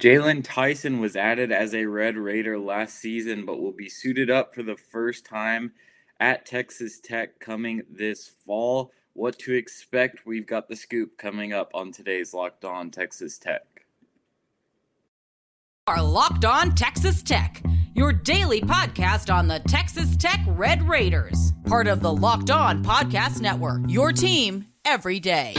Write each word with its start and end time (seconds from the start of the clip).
Jaylon 0.00 0.42
Tyson 0.42 1.00
was 1.00 1.16
added 1.16 1.52
as 1.52 1.74
a 1.74 1.86
Red 1.86 2.16
Raider 2.16 2.58
last 2.58 2.98
season, 2.98 3.44
but 3.44 3.60
will 3.60 3.72
be 3.72 3.88
suited 3.88 4.30
up 4.30 4.54
for 4.54 4.62
the 4.62 4.76
first 4.76 5.24
time 5.24 5.72
at 6.18 6.46
Texas 6.46 6.98
Tech 6.98 7.38
coming 7.38 7.82
this 7.90 8.28
fall. 8.28 8.92
What 9.12 9.38
to 9.40 9.54
expect? 9.54 10.24
We've 10.24 10.46
got 10.46 10.68
the 10.68 10.76
scoop 10.76 11.18
coming 11.18 11.52
up 11.52 11.70
on 11.74 11.92
today's 11.92 12.32
Locked 12.32 12.64
On 12.64 12.90
Texas 12.90 13.38
Tech. 13.38 13.62
Are 15.86 16.02
Locked 16.02 16.44
On 16.44 16.74
Texas 16.74 17.22
Tech, 17.22 17.62
your 17.94 18.12
daily 18.12 18.60
podcast 18.60 19.32
on 19.32 19.48
the 19.48 19.58
Texas 19.68 20.16
Tech 20.16 20.40
Red 20.46 20.88
Raiders, 20.88 21.52
part 21.66 21.86
of 21.86 22.00
the 22.00 22.12
Locked 22.12 22.50
On 22.50 22.82
Podcast 22.82 23.40
Network, 23.40 23.82
your 23.88 24.12
team 24.12 24.66
every 24.84 25.20
day. 25.20 25.54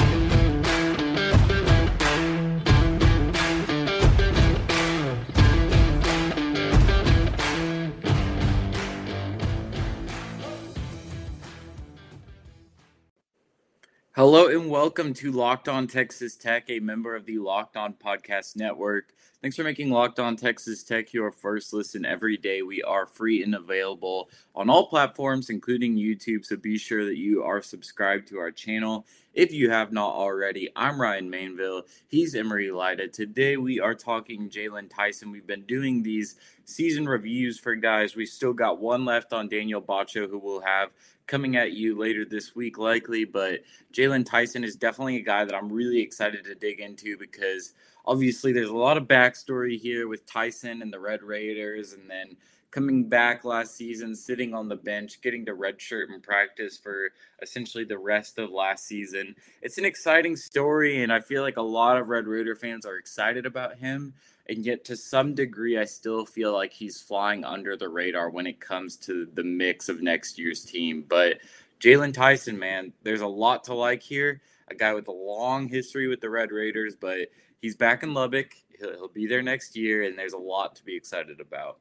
Hello 14.26 14.48
and 14.48 14.70
welcome 14.70 15.14
to 15.16 15.34
Locked 15.34 15.68
On 15.68 15.86
Texas 15.86 16.38
Tech, 16.38 16.70
a 16.70 16.80
member 16.80 17.14
of 17.14 17.26
the 17.26 17.40
Locked 17.40 17.76
On 17.76 17.94
Podcast 17.94 18.56
Network. 18.56 19.12
Thanks 19.44 19.58
for 19.58 19.66
making 19.66 19.90
Locked 19.90 20.22
On 20.22 20.38
Texas 20.38 20.84
Tech 20.84 21.12
your 21.12 21.30
first 21.30 21.74
listen 21.74 22.06
every 22.06 22.38
day. 22.38 22.62
We 22.62 22.82
are 22.82 23.06
free 23.06 23.44
and 23.44 23.54
available 23.54 24.30
on 24.56 24.70
all 24.70 24.88
platforms, 24.88 25.50
including 25.50 25.98
YouTube, 25.98 26.46
so 26.46 26.56
be 26.56 26.78
sure 26.78 27.04
that 27.04 27.18
you 27.18 27.44
are 27.44 27.62
subscribed 27.62 28.30
to 28.30 28.38
our 28.38 28.52
channel 28.52 29.06
if 29.34 29.52
you 29.52 29.70
have 29.70 29.92
not 29.92 30.14
already. 30.14 30.70
I'm 30.78 31.02
Ryan 31.02 31.30
Mainville. 31.30 31.84
He's 32.08 32.36
Emery 32.36 32.72
Lida. 32.72 33.10
Today 33.10 33.58
we 33.58 33.82
are 33.82 33.94
talking 33.94 34.50
Jaylon 34.50 34.90
Tyson. 34.90 35.30
We've 35.30 35.46
been 35.46 35.66
doing 35.66 36.04
these 36.04 36.38
season 36.64 37.06
reviews 37.06 37.60
for 37.60 37.76
guys. 37.76 38.16
We 38.16 38.26
still 38.26 38.54
got 38.54 38.80
one 38.80 39.04
left 39.04 39.34
on 39.34 39.50
Daniel 39.50 39.82
Batcho, 39.82 40.30
who 40.30 40.40
will 40.40 40.62
have 40.62 40.92
coming 41.28 41.58
at 41.58 41.74
you 41.74 41.98
later 41.98 42.24
this 42.24 42.56
week, 42.56 42.78
likely. 42.78 43.26
But 43.26 43.64
Jaylon 43.94 44.26
Tyson 44.26 44.64
is 44.64 44.78
definitely 44.78 45.18
a 45.18 45.22
guy 45.22 45.44
that 45.44 45.54
I'm 45.54 45.70
really 45.70 46.00
excited 46.00 46.46
to 46.46 46.56
dig 46.56 46.80
into 46.80 47.18
because 47.18 47.74
obviously 48.06 48.52
there's 48.52 48.70
a 48.70 48.76
lot 48.76 48.98
of 48.98 49.04
backstory 49.04 49.80
here 49.80 50.08
with 50.08 50.26
Tyson 50.26 50.82
and 50.82 50.92
the 50.92 51.00
Red 51.00 51.24
Raiders, 51.24 51.94
and 51.94 52.10
then 52.10 52.38
coming 52.74 53.08
back 53.08 53.46
last 53.46 53.76
season, 53.76 54.16
sitting 54.16 54.54
on 54.54 54.68
the 54.68 54.76
bench, 54.76 55.22
getting 55.22 55.46
to 55.46 55.54
redshirt 55.54 56.12
in 56.12 56.20
practice 56.20 56.76
for 56.76 57.12
essentially 57.42 57.84
the 57.84 57.98
rest 57.98 58.40
of 58.40 58.50
last 58.50 58.88
season. 58.88 59.36
It's 59.62 59.78
an 59.78 59.86
exciting 59.86 60.36
story, 60.36 61.04
and 61.04 61.14
I 61.14 61.20
feel 61.20 61.44
like 61.44 61.58
a 61.58 61.62
lot 61.62 61.98
of 61.98 62.08
Red 62.08 62.26
Raider 62.26 62.56
fans 62.56 62.86
are 62.86 62.98
excited 62.98 63.46
about 63.46 63.78
him. 63.78 64.14
And 64.50 64.66
yet, 64.66 64.84
to 64.86 64.98
some 64.98 65.36
degree, 65.36 65.78
I 65.78 65.86
still 65.86 66.26
feel 66.26 66.52
like 66.52 66.74
he's 66.74 67.00
flying 67.00 67.46
under 67.46 67.78
the 67.78 67.88
radar 67.88 68.30
when 68.30 68.48
it 68.48 68.60
comes 68.60 68.98
to 68.98 69.28
the 69.36 69.44
mix 69.44 69.88
of 69.88 70.02
next 70.02 70.38
year's 70.38 70.66
team. 70.66 71.06
But 71.08 71.38
Jaylon 71.80 72.14
Tyson, 72.14 72.58
man, 72.58 72.92
there's 73.04 73.22
a 73.22 73.28
lot 73.28 73.64
to 73.66 73.74
like 73.74 74.02
here. 74.02 74.42
A 74.70 74.76
guy 74.76 74.94
with 74.94 75.08
a 75.08 75.12
long 75.12 75.68
history 75.68 76.08
with 76.08 76.22
the 76.22 76.30
Red 76.30 76.52
Raiders, 76.52 76.96
but 76.96 77.30
he's 77.64 77.76
back 77.76 78.04
in 78.04 78.14
Lubbock. 78.14 78.54
He'll, 78.78 78.92
he'll 78.92 79.08
be 79.08 79.26
there 79.26 79.42
next 79.42 79.76
year, 79.76 80.04
and 80.04 80.20
there's 80.20 80.34
a 80.34 80.38
lot 80.38 80.76
to 80.76 80.84
be 80.84 80.96
excited 80.96 81.40
about. 81.40 81.80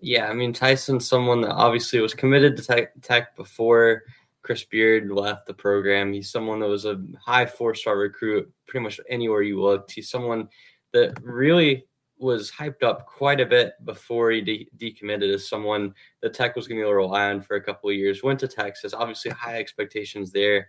Yeah, 0.00 0.26
I 0.26 0.34
mean 0.34 0.52
Tyson's 0.52 1.08
someone 1.08 1.40
that 1.40 1.54
obviously 1.54 2.00
was 2.00 2.12
committed 2.12 2.56
to 2.56 2.62
tech, 2.62 2.92
tech 3.00 3.34
before 3.36 4.02
Chris 4.42 4.64
Beard 4.64 5.10
left 5.10 5.46
the 5.46 5.54
program. 5.54 6.12
He's 6.12 6.30
someone 6.30 6.60
that 6.60 6.68
was 6.68 6.84
a 6.84 7.02
high 7.24 7.46
four 7.46 7.74
star 7.74 7.96
recruit 7.96 8.52
pretty 8.66 8.84
much 8.84 9.00
anywhere 9.08 9.42
you 9.42 9.62
looked. 9.62 9.92
He's 9.92 10.10
someone 10.10 10.48
that 10.92 11.18
really 11.22 11.86
was 12.18 12.50
hyped 12.50 12.82
up 12.82 13.06
quite 13.06 13.40
a 13.40 13.46
bit 13.46 13.74
before 13.84 14.32
he 14.32 14.40
de- 14.40 14.68
decommitted 14.76 15.32
as 15.32 15.48
someone 15.48 15.94
that 16.20 16.34
Tech 16.34 16.56
was 16.56 16.66
going 16.66 16.80
to 16.80 16.86
rely 16.88 17.30
on 17.30 17.40
for 17.40 17.54
a 17.56 17.62
couple 17.62 17.88
of 17.88 17.96
years. 17.96 18.24
Went 18.24 18.40
to 18.40 18.48
Texas, 18.48 18.92
obviously 18.92 19.30
high 19.30 19.58
expectations 19.58 20.32
there. 20.32 20.68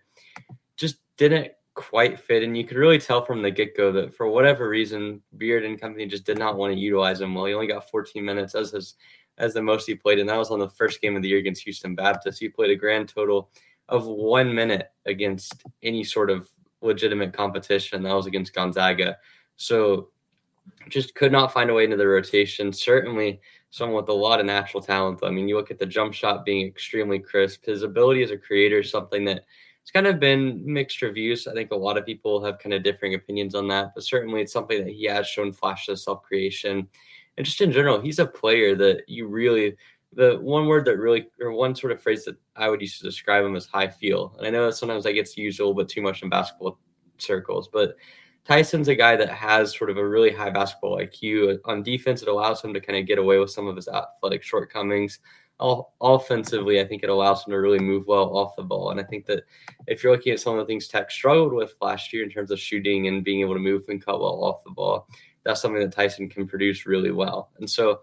Just 0.77 0.97
didn't 1.17 1.51
quite 1.79 2.19
fit, 2.19 2.43
and 2.43 2.57
you 2.57 2.65
could 2.65 2.77
really 2.77 2.99
tell 2.99 3.23
from 3.23 3.41
the 3.41 3.49
get 3.49 3.75
go 3.75 3.91
that 3.93 4.13
for 4.13 4.27
whatever 4.27 4.67
reason, 4.67 5.21
Beard 5.37 5.63
and 5.63 5.79
company 5.79 6.05
just 6.05 6.25
did 6.25 6.37
not 6.37 6.57
want 6.57 6.73
to 6.73 6.79
utilize 6.79 7.21
him. 7.21 7.33
Well, 7.33 7.45
he 7.45 7.53
only 7.53 7.67
got 7.67 7.89
14 7.89 8.23
minutes 8.23 8.53
as 8.53 8.71
his 8.71 8.95
as 9.37 9.53
the 9.53 9.61
most 9.61 9.87
he 9.87 9.95
played, 9.95 10.19
and 10.19 10.27
that 10.27 10.37
was 10.37 10.51
on 10.51 10.59
the 10.59 10.69
first 10.69 11.01
game 11.01 11.15
of 11.15 11.21
the 11.21 11.29
year 11.29 11.37
against 11.37 11.63
Houston 11.63 11.95
Baptist. 11.95 12.39
He 12.39 12.49
played 12.49 12.71
a 12.71 12.75
grand 12.75 13.07
total 13.07 13.49
of 13.87 14.05
one 14.05 14.53
minute 14.53 14.91
against 15.05 15.63
any 15.81 16.03
sort 16.03 16.29
of 16.29 16.49
legitimate 16.81 17.31
competition. 17.31 18.03
That 18.03 18.13
was 18.13 18.25
against 18.25 18.53
Gonzaga. 18.53 19.17
So 19.55 20.09
just 20.89 21.15
could 21.15 21.31
not 21.31 21.53
find 21.53 21.69
a 21.69 21.73
way 21.73 21.85
into 21.85 21.95
the 21.95 22.07
rotation. 22.07 22.73
Certainly 22.73 23.39
someone 23.69 24.01
with 24.01 24.09
a 24.09 24.13
lot 24.13 24.39
of 24.39 24.45
natural 24.45 24.81
talent. 24.83 25.19
I 25.23 25.29
mean, 25.29 25.47
you 25.47 25.55
look 25.55 25.71
at 25.71 25.79
the 25.79 25.85
jump 25.85 26.13
shot 26.13 26.45
being 26.45 26.67
extremely 26.67 27.19
crisp. 27.19 27.65
His 27.65 27.83
ability 27.83 28.23
as 28.23 28.31
a 28.31 28.37
creator 28.37 28.79
is 28.79 28.91
something 28.91 29.23
that 29.25 29.45
it's 29.89 29.93
kind 29.95 30.05
of 30.05 30.19
been 30.19 30.61
mixed 30.71 31.01
reviews. 31.01 31.47
I 31.47 31.53
think 31.53 31.71
a 31.71 31.75
lot 31.75 31.97
of 31.97 32.05
people 32.05 32.45
have 32.45 32.59
kind 32.59 32.75
of 32.75 32.83
differing 32.83 33.15
opinions 33.15 33.55
on 33.55 33.67
that, 33.69 33.95
but 33.95 34.03
certainly 34.03 34.39
it's 34.39 34.53
something 34.53 34.85
that 34.85 34.93
he 34.93 35.05
has 35.05 35.25
shown 35.25 35.51
flashes 35.51 35.89
of 35.89 35.99
self 35.99 36.21
creation. 36.21 36.87
And 37.37 37.43
just 37.43 37.59
in 37.59 37.71
general, 37.71 37.99
he's 37.99 38.19
a 38.19 38.27
player 38.27 38.75
that 38.75 39.01
you 39.07 39.25
really, 39.25 39.75
the 40.13 40.37
one 40.41 40.67
word 40.67 40.85
that 40.85 40.97
really, 40.97 41.27
or 41.41 41.53
one 41.53 41.73
sort 41.73 41.91
of 41.91 42.03
phrase 42.03 42.23
that 42.25 42.35
I 42.55 42.69
would 42.69 42.81
use 42.81 42.99
to 42.99 43.03
describe 43.03 43.43
him 43.43 43.55
is 43.55 43.65
high 43.65 43.87
feel. 43.87 44.35
And 44.37 44.45
I 44.45 44.51
know 44.51 44.67
that 44.67 44.75
sometimes 44.75 45.05
that 45.05 45.13
gets 45.13 45.35
used 45.35 45.59
a 45.59 45.63
little 45.63 45.73
bit 45.73 45.89
too 45.89 46.03
much 46.03 46.21
in 46.21 46.29
basketball 46.29 46.77
circles, 47.17 47.67
but 47.67 47.95
Tyson's 48.45 48.89
a 48.89 48.95
guy 48.95 49.15
that 49.15 49.29
has 49.29 49.75
sort 49.75 49.89
of 49.89 49.97
a 49.97 50.07
really 50.07 50.31
high 50.31 50.51
basketball 50.51 50.99
IQ. 50.99 51.57
On 51.65 51.81
defense, 51.81 52.21
it 52.21 52.27
allows 52.27 52.61
him 52.61 52.75
to 52.75 52.79
kind 52.79 52.99
of 52.99 53.07
get 53.07 53.17
away 53.17 53.39
with 53.39 53.49
some 53.49 53.65
of 53.65 53.75
his 53.75 53.87
athletic 53.87 54.43
shortcomings. 54.43 55.17
Offensively, 55.59 56.79
I 56.79 56.85
think 56.85 57.03
it 57.03 57.09
allows 57.09 57.45
him 57.45 57.51
to 57.51 57.59
really 57.59 57.79
move 57.79 58.07
well 58.07 58.37
off 58.37 58.55
the 58.55 58.63
ball. 58.63 58.91
And 58.91 58.99
I 58.99 59.03
think 59.03 59.25
that 59.25 59.43
if 59.87 60.03
you're 60.03 60.13
looking 60.13 60.31
at 60.31 60.39
some 60.39 60.53
of 60.53 60.59
the 60.59 60.65
things 60.65 60.87
Tech 60.87 61.11
struggled 61.11 61.51
with 61.51 61.75
last 61.81 62.13
year 62.13 62.23
in 62.23 62.29
terms 62.29 62.49
of 62.49 62.59
shooting 62.59 63.07
and 63.07 63.25
being 63.25 63.41
able 63.41 63.55
to 63.55 63.59
move 63.59 63.83
and 63.89 64.03
cut 64.03 64.21
well 64.21 64.43
off 64.43 64.63
the 64.63 64.71
ball, 64.71 65.07
that's 65.43 65.61
something 65.61 65.81
that 65.81 65.91
Tyson 65.91 66.29
can 66.29 66.47
produce 66.47 66.85
really 66.85 67.11
well. 67.11 67.49
And 67.57 67.69
so 67.69 68.01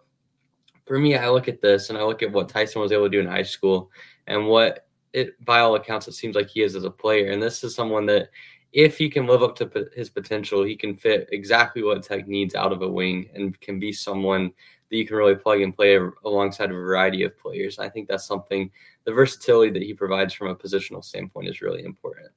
for 0.84 0.98
me, 0.98 1.16
I 1.16 1.30
look 1.30 1.48
at 1.48 1.62
this 1.62 1.88
and 1.88 1.98
I 1.98 2.04
look 2.04 2.22
at 2.22 2.30
what 2.30 2.48
Tyson 2.48 2.82
was 2.82 2.92
able 2.92 3.04
to 3.04 3.10
do 3.10 3.20
in 3.20 3.26
high 3.26 3.42
school 3.42 3.90
and 4.26 4.46
what 4.46 4.86
it, 5.12 5.42
by 5.44 5.60
all 5.60 5.76
accounts, 5.76 6.08
it 6.08 6.12
seems 6.12 6.36
like 6.36 6.48
he 6.48 6.62
is 6.62 6.76
as 6.76 6.84
a 6.84 6.90
player. 6.90 7.30
And 7.30 7.42
this 7.42 7.64
is 7.64 7.74
someone 7.74 8.04
that 8.06 8.28
if 8.72 8.98
he 8.98 9.08
can 9.08 9.26
live 9.26 9.42
up 9.42 9.56
to 9.56 9.88
his 9.94 10.10
potential, 10.10 10.62
he 10.62 10.76
can 10.76 10.94
fit 10.94 11.28
exactly 11.32 11.82
what 11.82 12.02
Tech 12.02 12.28
needs 12.28 12.54
out 12.54 12.72
of 12.72 12.82
a 12.82 12.88
wing 12.88 13.30
and 13.34 13.58
can 13.60 13.78
be 13.78 13.92
someone 13.92 14.52
that 14.90 14.96
you 14.96 15.06
can 15.06 15.16
really 15.16 15.34
plug 15.34 15.60
and 15.60 15.74
play 15.74 15.98
alongside 16.24 16.70
a 16.70 16.74
variety 16.74 17.24
of 17.24 17.38
players. 17.38 17.78
I 17.78 17.88
think 17.88 18.08
that's 18.08 18.26
something 18.26 18.70
the 19.04 19.12
versatility 19.12 19.72
that 19.72 19.82
he 19.82 19.94
provides 19.94 20.34
from 20.34 20.48
a 20.48 20.56
positional 20.56 21.04
standpoint 21.04 21.48
is 21.48 21.60
really 21.60 21.84
important. 21.84 22.28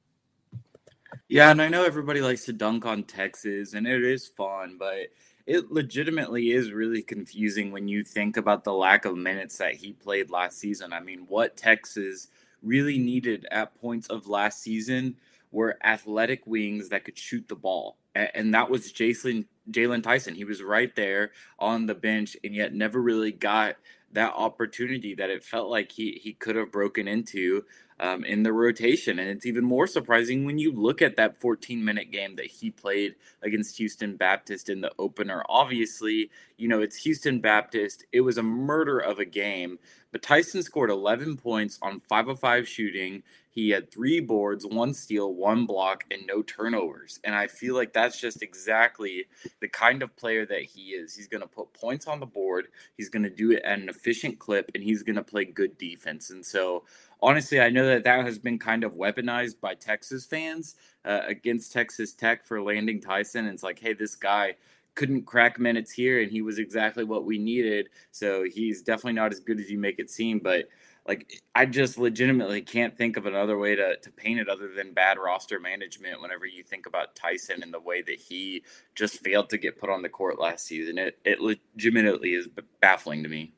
Yeah, 1.27 1.51
and 1.51 1.61
I 1.61 1.69
know 1.69 1.83
everybody 1.83 2.21
likes 2.21 2.45
to 2.45 2.53
dunk 2.53 2.85
on 2.85 3.03
Texas, 3.03 3.73
and 3.73 3.87
it 3.87 4.03
is 4.03 4.27
fun, 4.27 4.77
but 4.79 5.09
it 5.45 5.71
legitimately 5.71 6.51
is 6.51 6.71
really 6.71 7.01
confusing 7.01 7.71
when 7.71 7.87
you 7.87 8.03
think 8.03 8.37
about 8.37 8.63
the 8.63 8.73
lack 8.73 9.05
of 9.05 9.17
minutes 9.17 9.57
that 9.57 9.75
he 9.75 9.93
played 9.93 10.29
last 10.29 10.59
season. 10.59 10.93
I 10.93 10.99
mean, 10.99 11.25
what 11.27 11.57
Texas 11.57 12.27
really 12.61 12.97
needed 12.97 13.47
at 13.51 13.79
points 13.79 14.07
of 14.07 14.27
last 14.27 14.61
season 14.61 15.15
were 15.51 15.77
athletic 15.83 16.45
wings 16.45 16.89
that 16.89 17.03
could 17.03 17.17
shoot 17.17 17.47
the 17.47 17.55
ball. 17.55 17.97
And 18.33 18.53
that 18.53 18.69
was 18.69 18.91
Jason 18.91 19.45
Jaylon 19.71 20.03
Tyson. 20.03 20.35
He 20.35 20.45
was 20.45 20.61
right 20.61 20.95
there 20.95 21.31
on 21.57 21.85
the 21.85 21.95
bench 21.95 22.35
and 22.43 22.55
yet 22.55 22.73
never 22.73 23.01
really 23.01 23.31
got 23.31 23.75
that 24.11 24.33
opportunity 24.33 25.13
that 25.15 25.29
it 25.29 25.43
felt 25.43 25.69
like 25.69 25.91
he 25.91 26.19
he 26.21 26.33
could 26.33 26.55
have 26.55 26.71
broken 26.71 27.07
into 27.07 27.63
um, 27.99 28.23
in 28.23 28.43
the 28.43 28.53
rotation. 28.53 29.19
And 29.19 29.29
it's 29.29 29.45
even 29.45 29.63
more 29.63 29.87
surprising 29.87 30.45
when 30.45 30.57
you 30.57 30.71
look 30.71 31.01
at 31.01 31.17
that 31.17 31.39
14 31.39 31.83
minute 31.83 32.11
game 32.11 32.35
that 32.37 32.45
he 32.45 32.71
played 32.71 33.15
against 33.43 33.77
Houston 33.77 34.15
Baptist 34.15 34.69
in 34.69 34.81
the 34.81 34.91
opener. 34.97 35.43
Obviously, 35.49 36.31
you 36.57 36.67
know, 36.67 36.81
it's 36.81 36.95
Houston 36.97 37.39
Baptist. 37.39 38.05
It 38.11 38.21
was 38.21 38.37
a 38.37 38.43
murder 38.43 38.99
of 38.99 39.19
a 39.19 39.25
game, 39.25 39.79
but 40.11 40.21
Tyson 40.21 40.63
scored 40.63 40.89
11 40.89 41.37
points 41.37 41.77
on 41.81 42.01
5 42.01 42.29
of 42.29 42.39
5 42.39 42.67
shooting. 42.67 43.23
He 43.49 43.69
had 43.69 43.91
three 43.91 44.19
boards, 44.19 44.65
one 44.65 44.93
steal, 44.93 45.33
one 45.33 45.65
block, 45.65 46.03
and 46.09 46.25
no 46.25 46.41
turnovers. 46.41 47.19
And 47.23 47.35
I 47.35 47.47
feel 47.47 47.75
like 47.75 47.93
that's 47.93 48.19
just 48.19 48.41
exactly 48.41 49.25
the 49.59 49.67
kind 49.67 50.01
of 50.01 50.15
player 50.15 50.45
that 50.45 50.63
he 50.63 50.91
is. 50.91 51.15
He's 51.15 51.27
going 51.27 51.41
to 51.41 51.47
put 51.47 51.73
points 51.73 52.07
on 52.07 52.19
the 52.19 52.25
board, 52.25 52.67
he's 52.97 53.09
going 53.09 53.23
to 53.23 53.29
do 53.29 53.51
it 53.51 53.63
at 53.63 53.79
an 53.79 53.89
efficient 53.89 54.39
clip, 54.39 54.71
and 54.73 54.83
he's 54.83 55.03
going 55.03 55.15
to 55.15 55.23
play 55.23 55.45
good 55.45 55.77
defense. 55.77 56.29
And 56.29 56.45
so, 56.45 56.85
honestly, 57.21 57.59
I 57.59 57.69
know 57.69 57.85
that 57.85 58.03
that 58.03 58.25
has 58.25 58.39
been 58.39 58.59
kind 58.59 58.83
of 58.83 58.93
weaponized 58.93 59.59
by 59.59 59.75
Texas 59.75 60.25
fans 60.25 60.75
uh, 61.05 61.21
against 61.27 61.71
Texas 61.71 62.13
Tech 62.13 62.45
for 62.45 62.61
landing 62.61 63.01
Tyson. 63.01 63.45
And 63.45 63.53
it's 63.53 63.63
like, 63.63 63.79
hey, 63.79 63.93
this 63.93 64.15
guy 64.15 64.55
couldn't 64.99 65.25
crack 65.25 65.57
minutes 65.57 65.93
here, 65.93 66.21
and 66.21 66.29
he 66.29 66.41
was 66.41 66.59
exactly 66.59 67.05
what 67.05 67.23
we 67.23 67.37
needed. 67.37 67.87
So 68.11 68.43
he's 68.43 68.81
definitely 68.81 69.13
not 69.13 69.31
as 69.31 69.39
good 69.39 69.57
as 69.57 69.71
you 69.71 69.79
make 69.79 69.97
it 69.97 70.09
seem. 70.09 70.39
But 70.39 70.65
like 71.07 71.41
I 71.55 71.65
just 71.65 71.97
legitimately 71.97 72.61
can't 72.63 72.97
think 72.97 73.15
of 73.15 73.25
another 73.25 73.57
way 73.57 73.77
to, 73.77 73.95
to 73.95 74.11
paint 74.11 74.41
it 74.41 74.49
other 74.49 74.67
than 74.75 74.91
bad 74.91 75.17
roster 75.17 75.57
management 75.57 76.21
whenever 76.21 76.45
you 76.45 76.63
think 76.63 76.85
about 76.85 77.15
Tyson 77.15 77.63
and 77.63 77.73
the 77.73 77.79
way 77.79 78.01
that 78.01 78.17
he 78.17 78.61
just 78.93 79.23
failed 79.23 79.49
to 79.51 79.57
get 79.57 79.79
put 79.79 79.89
on 79.89 80.01
the 80.01 80.09
court 80.09 80.37
last 80.37 80.65
season. 80.65 80.97
It 80.97 81.17
it 81.23 81.39
legitimately 81.39 82.33
is 82.33 82.49
baffling 82.81 83.23
to 83.23 83.29
me. 83.29 83.53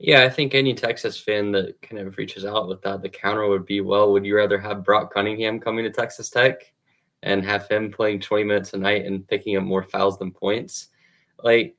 Yeah, 0.00 0.24
I 0.24 0.28
think 0.28 0.56
any 0.56 0.74
Texas 0.74 1.20
fan 1.20 1.52
that 1.52 1.80
kind 1.82 2.04
of 2.04 2.18
reaches 2.18 2.44
out 2.44 2.68
with 2.68 2.82
that, 2.82 3.00
the 3.00 3.08
counter 3.08 3.46
would 3.48 3.64
be, 3.64 3.80
well, 3.80 4.12
would 4.12 4.26
you 4.26 4.36
rather 4.36 4.58
have 4.58 4.84
Brock 4.84 5.14
Cunningham 5.14 5.60
coming 5.60 5.84
to 5.84 5.90
Texas 5.90 6.28
Tech 6.30 6.72
and 7.22 7.44
have 7.44 7.68
him 7.68 7.90
playing 7.90 8.20
20 8.20 8.44
minutes 8.44 8.72
a 8.74 8.78
night 8.78 9.04
and 9.04 9.26
picking 9.26 9.56
up 9.56 9.64
more 9.64 9.82
fouls 9.82 10.18
than 10.18 10.30
points? 10.30 10.88
Like 11.42 11.76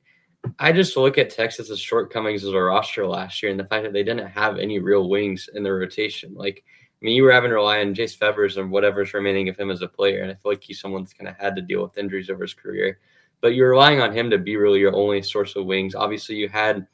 I 0.58 0.72
just 0.72 0.96
look 0.96 1.18
at 1.18 1.30
Texas's 1.30 1.80
shortcomings 1.80 2.44
as 2.44 2.52
a 2.52 2.60
roster 2.60 3.06
last 3.06 3.42
year 3.42 3.50
and 3.50 3.58
the 3.58 3.64
fact 3.64 3.84
that 3.84 3.92
they 3.92 4.04
didn't 4.04 4.28
have 4.28 4.58
any 4.58 4.78
real 4.78 5.08
wings 5.08 5.48
in 5.54 5.62
the 5.62 5.72
rotation. 5.72 6.34
Like, 6.34 6.64
I 6.66 7.04
mean, 7.04 7.16
you 7.16 7.22
were 7.22 7.32
having 7.32 7.50
to 7.50 7.56
rely 7.56 7.80
on 7.80 7.94
Jase 7.94 8.16
Febres 8.16 8.56
and 8.56 8.70
whatever's 8.70 9.14
remaining 9.14 9.48
of 9.48 9.56
him 9.56 9.70
as 9.70 9.82
a 9.82 9.88
player. 9.88 10.22
And 10.22 10.30
I 10.30 10.34
feel 10.34 10.52
like 10.52 10.62
he's 10.62 10.80
someone 10.80 11.02
that's 11.02 11.12
kind 11.12 11.28
of 11.28 11.36
had 11.36 11.54
to 11.56 11.62
deal 11.62 11.82
with 11.82 11.98
injuries 11.98 12.30
over 12.30 12.42
his 12.42 12.54
career. 12.54 12.98
But 13.40 13.54
you're 13.54 13.70
relying 13.70 14.00
on 14.00 14.12
him 14.12 14.30
to 14.30 14.38
be 14.38 14.56
really 14.56 14.80
your 14.80 14.94
only 14.94 15.22
source 15.22 15.54
of 15.54 15.66
wings. 15.66 15.94
Obviously, 15.94 16.36
you 16.36 16.48
had 16.48 16.86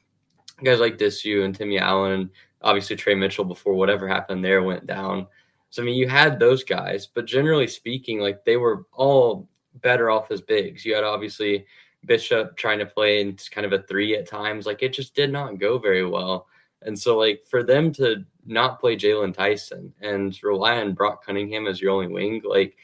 guys 0.62 0.80
like 0.80 0.98
Disu 0.98 1.44
and 1.44 1.54
Timmy 1.54 1.78
Allen, 1.78 2.12
and 2.12 2.30
obviously 2.60 2.96
Tre 2.96 3.14
Mitchell 3.14 3.44
before 3.44 3.74
whatever 3.74 4.06
happened 4.06 4.44
there 4.44 4.62
went 4.62 4.86
down. 4.86 5.26
So, 5.74 5.82
I 5.82 5.86
mean, 5.86 5.96
you 5.96 6.06
had 6.06 6.38
those 6.38 6.62
guys, 6.62 7.08
but 7.08 7.26
generally 7.26 7.66
speaking, 7.66 8.20
like 8.20 8.44
they 8.44 8.56
were 8.56 8.86
all 8.92 9.48
better 9.82 10.08
off 10.08 10.30
as 10.30 10.40
bigs. 10.40 10.84
You 10.84 10.94
had 10.94 11.02
obviously 11.02 11.66
Bishop 12.06 12.56
trying 12.56 12.78
to 12.78 12.86
play 12.86 13.20
in 13.20 13.36
kind 13.50 13.66
of 13.66 13.72
a 13.72 13.82
three 13.82 14.16
at 14.16 14.28
times. 14.28 14.66
Like 14.66 14.84
it 14.84 14.92
just 14.92 15.16
did 15.16 15.32
not 15.32 15.58
go 15.58 15.76
very 15.78 16.06
well. 16.06 16.46
And 16.82 16.96
so, 16.96 17.18
like, 17.18 17.42
for 17.50 17.64
them 17.64 17.92
to 17.94 18.24
not 18.46 18.78
play 18.78 18.94
Jaylon 18.94 19.34
Tyson 19.34 19.92
and 20.00 20.38
rely 20.44 20.76
on 20.76 20.92
Brock 20.92 21.26
Cunningham 21.26 21.66
as 21.66 21.80
your 21.80 21.90
only 21.90 22.06
wing, 22.06 22.40
like, 22.44 22.76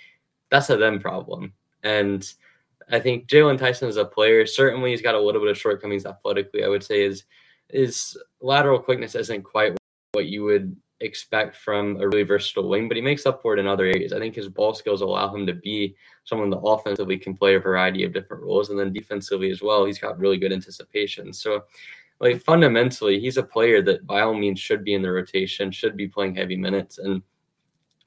that's 0.50 0.70
a 0.70 0.76
them 0.76 0.98
problem. 0.98 1.52
And 1.84 2.28
I 2.90 2.98
think 2.98 3.28
Jaylon 3.28 3.56
Tyson 3.56 3.88
is 3.88 3.98
a 3.98 4.04
player. 4.04 4.44
Certainly, 4.46 4.90
he's 4.90 5.00
got 5.00 5.14
a 5.14 5.20
little 5.20 5.40
bit 5.40 5.50
of 5.52 5.56
shortcomings 5.56 6.06
athletically. 6.06 6.64
I 6.64 6.68
would 6.68 6.82
say 6.82 7.04
his 7.04 7.22
his 7.68 8.18
lateral 8.40 8.80
quickness 8.80 9.14
isn't 9.14 9.44
quite 9.44 9.76
what 10.10 10.26
you 10.26 10.42
would 10.42 10.74
expect 11.00 11.56
from 11.56 11.96
a 12.00 12.06
really 12.06 12.22
versatile 12.22 12.68
wing, 12.68 12.88
but 12.88 12.96
he 12.96 13.02
makes 13.02 13.26
up 13.26 13.40
for 13.40 13.54
it 13.54 13.60
in 13.60 13.66
other 13.66 13.86
areas. 13.86 14.12
I 14.12 14.18
think 14.18 14.34
his 14.34 14.48
ball 14.48 14.74
skills 14.74 15.00
allow 15.00 15.34
him 15.34 15.46
to 15.46 15.54
be 15.54 15.96
someone 16.24 16.50
that 16.50 16.58
offensively 16.58 17.18
can 17.18 17.36
play 17.36 17.54
a 17.54 17.60
variety 17.60 18.04
of 18.04 18.12
different 18.12 18.42
roles, 18.42 18.70
and 18.70 18.78
then 18.78 18.92
defensively 18.92 19.50
as 19.50 19.62
well, 19.62 19.84
he's 19.84 19.98
got 19.98 20.18
really 20.18 20.36
good 20.36 20.52
anticipation. 20.52 21.32
So, 21.32 21.64
like 22.20 22.42
fundamentally, 22.42 23.18
he's 23.18 23.38
a 23.38 23.42
player 23.42 23.80
that 23.82 24.06
by 24.06 24.20
all 24.20 24.34
means 24.34 24.60
should 24.60 24.84
be 24.84 24.94
in 24.94 25.02
the 25.02 25.10
rotation, 25.10 25.70
should 25.70 25.96
be 25.96 26.06
playing 26.06 26.34
heavy 26.34 26.56
minutes. 26.56 26.98
And 26.98 27.22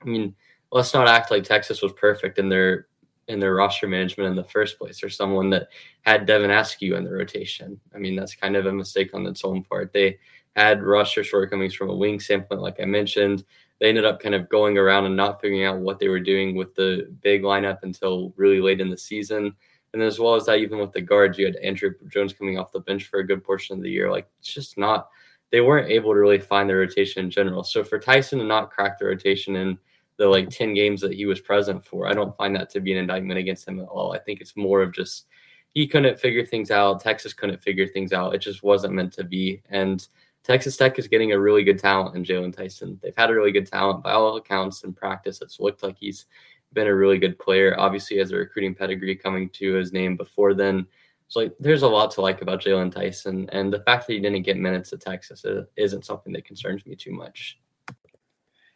I 0.01 0.05
mean, 0.05 0.35
let's 0.71 0.93
not 0.93 1.07
act 1.07 1.31
like 1.31 1.43
Texas 1.43 1.81
was 1.81 1.93
perfect 1.93 2.37
in 2.37 2.47
their 2.47 2.87
in 3.29 3.39
their 3.39 3.55
roster 3.55 3.87
management 3.87 4.29
in 4.29 4.35
the 4.35 4.43
first 4.43 4.77
place, 4.77 5.01
or 5.01 5.09
someone 5.09 5.49
that 5.49 5.69
had 6.01 6.25
Devin 6.25 6.51
Askew 6.51 6.95
in 6.95 7.05
the 7.05 7.11
rotation. 7.11 7.79
I 7.95 7.97
mean, 7.97 8.15
that's 8.15 8.35
kind 8.35 8.55
of 8.55 8.65
a 8.65 8.71
mistake 8.71 9.11
on 9.13 9.25
its 9.25 9.45
own 9.45 9.63
part. 9.63 9.93
They 9.93 10.19
had 10.55 10.83
roster 10.83 11.23
shortcomings 11.23 11.73
from 11.73 11.89
a 11.89 11.95
wing 11.95 12.19
standpoint, 12.19 12.61
like 12.61 12.79
I 12.79 12.85
mentioned. 12.85 13.43
They 13.79 13.89
ended 13.89 14.05
up 14.05 14.19
kind 14.19 14.35
of 14.35 14.49
going 14.49 14.77
around 14.77 15.05
and 15.05 15.15
not 15.15 15.41
figuring 15.41 15.65
out 15.65 15.79
what 15.79 15.99
they 15.99 16.07
were 16.07 16.19
doing 16.19 16.55
with 16.55 16.75
the 16.75 17.13
big 17.21 17.41
lineup 17.41 17.79
until 17.83 18.33
really 18.37 18.61
late 18.61 18.79
in 18.79 18.89
the 18.89 18.97
season. 18.97 19.55
And 19.93 20.01
as 20.01 20.19
well 20.19 20.35
as 20.35 20.45
that, 20.45 20.59
even 20.59 20.79
with 20.79 20.91
the 20.91 21.01
guards, 21.01 21.37
you 21.37 21.45
had 21.45 21.55
Andrew 21.57 21.91
Jones 22.07 22.33
coming 22.33 22.57
off 22.57 22.71
the 22.71 22.79
bench 22.79 23.05
for 23.05 23.19
a 23.19 23.27
good 23.27 23.43
portion 23.43 23.77
of 23.77 23.83
the 23.83 23.89
year. 23.89 24.11
Like 24.11 24.27
it's 24.39 24.53
just 24.53 24.77
not, 24.77 25.09
they 25.51 25.61
weren't 25.61 25.91
able 25.91 26.13
to 26.13 26.19
really 26.19 26.39
find 26.39 26.69
the 26.69 26.75
rotation 26.75 27.25
in 27.25 27.31
general. 27.31 27.63
So 27.63 27.83
for 27.83 27.99
Tyson 27.99 28.39
to 28.39 28.45
not 28.45 28.71
crack 28.71 28.97
the 28.97 29.05
rotation 29.05 29.55
in 29.55 29.77
the 30.17 30.27
like 30.27 30.49
10 30.49 30.73
games 30.73 31.01
that 31.01 31.13
he 31.13 31.25
was 31.25 31.39
present 31.39 31.85
for, 31.85 32.07
I 32.07 32.13
don't 32.13 32.35
find 32.37 32.55
that 32.55 32.69
to 32.71 32.79
be 32.79 32.91
an 32.91 32.99
indictment 32.99 33.39
against 33.39 33.67
him 33.67 33.79
at 33.79 33.87
all. 33.87 34.13
I 34.13 34.19
think 34.19 34.41
it's 34.41 34.55
more 34.55 34.81
of 34.81 34.93
just 34.93 35.27
he 35.73 35.87
couldn't 35.87 36.19
figure 36.19 36.45
things 36.45 36.71
out. 36.71 37.01
Texas 37.01 37.33
couldn't 37.33 37.61
figure 37.61 37.87
things 37.87 38.13
out. 38.13 38.33
It 38.33 38.39
just 38.39 38.63
wasn't 38.63 38.93
meant 38.93 39.13
to 39.13 39.23
be. 39.23 39.61
And 39.69 40.07
Texas 40.43 40.75
Tech 40.75 40.99
is 40.99 41.07
getting 41.07 41.31
a 41.31 41.39
really 41.39 41.63
good 41.63 41.79
talent 41.79 42.15
in 42.15 42.23
Jaylon 42.23 42.55
Tyson. 42.55 42.99
They've 43.01 43.15
had 43.15 43.29
a 43.29 43.33
really 43.33 43.51
good 43.51 43.67
talent 43.67 44.03
by 44.03 44.11
all 44.11 44.35
accounts 44.35 44.83
in 44.83 44.93
practice. 44.93 45.41
It's 45.41 45.59
looked 45.59 45.83
like 45.83 45.97
he's 45.97 46.25
been 46.73 46.87
a 46.87 46.95
really 46.95 47.17
good 47.17 47.39
player. 47.39 47.79
Obviously, 47.79 48.17
has 48.17 48.31
a 48.31 48.35
recruiting 48.35 48.75
pedigree 48.75 49.15
coming 49.15 49.49
to 49.49 49.73
his 49.73 49.93
name 49.93 50.17
before 50.17 50.53
then. 50.53 50.85
So 51.29 51.39
like, 51.39 51.53
there's 51.59 51.83
a 51.83 51.87
lot 51.87 52.11
to 52.11 52.21
like 52.21 52.41
about 52.41 52.61
Jaylon 52.61 52.91
Tyson, 52.91 53.49
and 53.51 53.71
the 53.71 53.79
fact 53.79 54.05
that 54.05 54.13
he 54.13 54.19
didn't 54.19 54.43
get 54.43 54.57
minutes 54.57 54.91
at 54.91 55.01
Texas 55.01 55.45
uh, 55.45 55.63
isn't 55.77 56.05
something 56.05 56.33
that 56.33 56.45
concerns 56.45 56.85
me 56.85 56.95
too 56.95 57.11
much. 57.11 57.59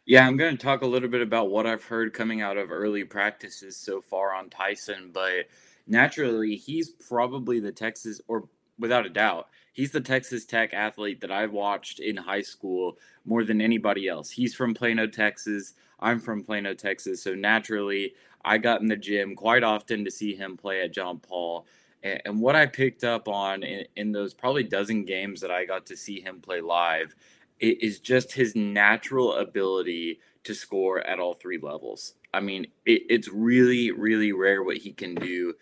Yeah, 0.06 0.26
I'm 0.26 0.38
going 0.38 0.56
to 0.56 0.62
talk 0.62 0.80
a 0.80 0.86
little 0.86 1.10
bit 1.10 1.20
about 1.20 1.50
what 1.50 1.66
I've 1.66 1.84
heard 1.84 2.14
coming 2.14 2.40
out 2.40 2.56
of 2.56 2.72
early 2.72 3.04
practices 3.04 3.76
so 3.76 4.00
far 4.00 4.34
on 4.34 4.48
Tyson, 4.48 5.10
but 5.12 5.48
naturally, 5.86 6.56
he's 6.56 6.88
probably 6.88 7.60
the 7.60 7.70
Texas, 7.70 8.22
or 8.26 8.48
without 8.78 9.04
a 9.04 9.10
doubt, 9.10 9.48
he's 9.78 9.92
the 9.92 10.00
Texas 10.00 10.44
Tech 10.44 10.74
athlete 10.74 11.20
that 11.20 11.30
I've 11.30 11.52
watched 11.52 12.00
in 12.00 12.16
high 12.16 12.42
school 12.42 12.98
more 13.24 13.44
than 13.44 13.60
anybody 13.60 14.08
else. 14.08 14.28
He's 14.28 14.52
from 14.52 14.74
Plano, 14.74 15.06
Texas. 15.06 15.74
I'm 16.00 16.18
from 16.18 16.42
Plano, 16.42 16.74
Texas. 16.74 17.22
So 17.22 17.36
naturally, 17.36 18.14
I 18.44 18.58
got 18.58 18.80
in 18.80 18.88
the 18.88 18.96
gym 18.96 19.36
quite 19.36 19.62
often 19.62 20.04
to 20.04 20.10
see 20.10 20.34
him 20.34 20.56
play 20.56 20.82
at 20.82 20.92
John 20.92 21.20
Paul. 21.20 21.64
And, 22.02 22.40
what 22.40 22.56
I 22.56 22.66
picked 22.66 23.04
up 23.04 23.28
on 23.28 23.62
in, 23.62 24.10
those 24.10 24.34
probably 24.34 24.64
dozen 24.64 25.04
games 25.04 25.40
that 25.42 25.52
I 25.52 25.64
got 25.64 25.86
to 25.86 25.96
see 25.96 26.20
him 26.20 26.40
play 26.40 26.60
live 26.60 27.14
is 27.60 28.00
just 28.00 28.32
his 28.32 28.56
natural 28.56 29.34
ability 29.34 30.18
to 30.42 30.54
score 30.54 31.06
at 31.06 31.20
all 31.20 31.34
three 31.34 31.58
levels. 31.58 32.14
I 32.34 32.40
mean, 32.40 32.66
it, 32.84 33.02
it's 33.08 33.28
really, 33.28 33.92
really 33.92 34.32
rare 34.32 34.64
what 34.64 34.78
he 34.78 34.92
can 34.92 35.14
do 35.14 35.54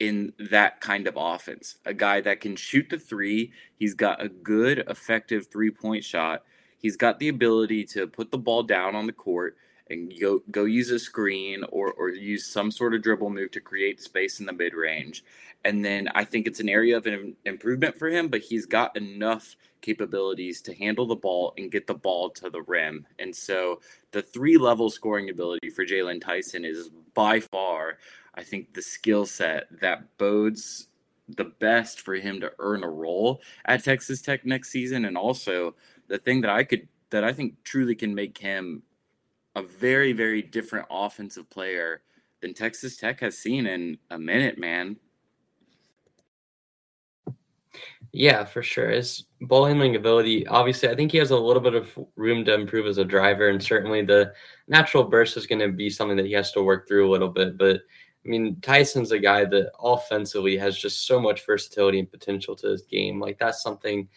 in 0.00 0.32
that 0.38 0.80
kind 0.80 1.06
of 1.06 1.14
offense. 1.16 1.76
A 1.84 1.94
guy 1.94 2.20
that 2.20 2.40
can 2.40 2.56
shoot 2.56 2.88
the 2.90 2.98
three. 2.98 3.52
He's 3.76 3.94
got 3.94 4.22
a 4.22 4.28
good, 4.28 4.84
effective 4.88 5.46
three 5.46 5.70
point 5.70 6.04
shot. 6.04 6.42
He's 6.78 6.96
got 6.96 7.18
the 7.18 7.28
ability 7.28 7.84
to 7.86 8.06
put 8.06 8.30
the 8.30 8.38
ball 8.38 8.62
down 8.62 8.94
on 8.94 9.06
the 9.06 9.12
court 9.12 9.56
and 9.90 10.12
go 10.18 10.40
go 10.50 10.64
use 10.64 10.90
a 10.90 10.98
screen 10.98 11.62
or 11.70 11.92
or 11.92 12.08
use 12.08 12.46
some 12.46 12.70
sort 12.70 12.94
of 12.94 13.02
dribble 13.02 13.30
move 13.30 13.50
to 13.52 13.60
create 13.60 14.00
space 14.00 14.40
in 14.40 14.46
the 14.46 14.52
mid 14.52 14.74
range. 14.74 15.24
And 15.64 15.84
then 15.84 16.08
I 16.14 16.24
think 16.24 16.46
it's 16.46 16.60
an 16.60 16.68
area 16.68 16.96
of 16.96 17.06
an 17.06 17.36
improvement 17.44 17.98
for 17.98 18.08
him, 18.08 18.28
but 18.28 18.42
he's 18.42 18.66
got 18.66 18.96
enough 18.96 19.56
capabilities 19.80 20.60
to 20.62 20.74
handle 20.74 21.06
the 21.06 21.14
ball 21.14 21.54
and 21.56 21.70
get 21.70 21.86
the 21.86 21.94
ball 21.94 22.30
to 22.30 22.50
the 22.50 22.62
rim. 22.62 23.06
And 23.18 23.34
so 23.34 23.80
the 24.12 24.22
three 24.22 24.56
level 24.56 24.90
scoring 24.90 25.30
ability 25.30 25.70
for 25.70 25.84
Jaylon 25.84 26.20
Tyson 26.20 26.64
is 26.64 26.90
by 27.14 27.40
far 27.40 27.98
I 28.36 28.42
think 28.42 28.74
the 28.74 28.82
skill 28.82 29.26
set 29.26 29.64
that 29.80 30.16
bodes 30.18 30.88
the 31.28 31.44
best 31.44 32.00
for 32.00 32.14
him 32.14 32.40
to 32.40 32.52
earn 32.58 32.84
a 32.84 32.88
role 32.88 33.40
at 33.64 33.84
Texas 33.84 34.20
Tech 34.20 34.44
next 34.44 34.70
season, 34.70 35.04
and 35.04 35.16
also 35.16 35.74
the 36.08 36.18
thing 36.18 36.40
that 36.42 36.50
I 36.50 36.64
could 36.64 36.88
that 37.10 37.24
I 37.24 37.32
think 37.32 37.62
truly 37.64 37.94
can 37.94 38.14
make 38.14 38.36
him 38.36 38.82
a 39.54 39.62
very 39.62 40.12
very 40.12 40.42
different 40.42 40.86
offensive 40.90 41.48
player 41.48 42.02
than 42.40 42.54
Texas 42.54 42.96
Tech 42.96 43.20
has 43.20 43.38
seen 43.38 43.66
in 43.66 43.98
a 44.10 44.18
minute, 44.18 44.58
man. 44.58 44.96
Yeah, 48.12 48.44
for 48.44 48.62
sure. 48.62 48.90
His 48.90 49.24
ball 49.40 49.66
handling 49.66 49.96
ability, 49.96 50.46
obviously, 50.46 50.88
I 50.88 50.94
think 50.94 51.10
he 51.10 51.18
has 51.18 51.32
a 51.32 51.36
little 51.36 51.60
bit 51.60 51.74
of 51.74 51.88
room 52.14 52.44
to 52.44 52.54
improve 52.54 52.86
as 52.86 52.98
a 52.98 53.04
driver, 53.04 53.48
and 53.48 53.60
certainly 53.60 54.02
the 54.02 54.32
natural 54.68 55.02
burst 55.02 55.36
is 55.36 55.48
going 55.48 55.58
to 55.58 55.72
be 55.72 55.90
something 55.90 56.16
that 56.18 56.26
he 56.26 56.32
has 56.32 56.52
to 56.52 56.62
work 56.62 56.86
through 56.86 57.08
a 57.08 57.10
little 57.10 57.28
bit. 57.28 57.58
But 57.58 57.80
I 58.24 58.28
mean, 58.28 58.56
Tyson's 58.62 59.12
a 59.12 59.18
guy 59.18 59.44
that 59.44 59.72
offensively 59.78 60.56
has 60.56 60.78
just 60.78 61.06
so 61.06 61.20
much 61.20 61.44
versatility 61.44 61.98
and 61.98 62.10
potential 62.10 62.56
to 62.56 62.68
his 62.68 62.82
game. 62.82 63.20
Like 63.20 63.38
that's 63.38 63.62
something 63.62 64.08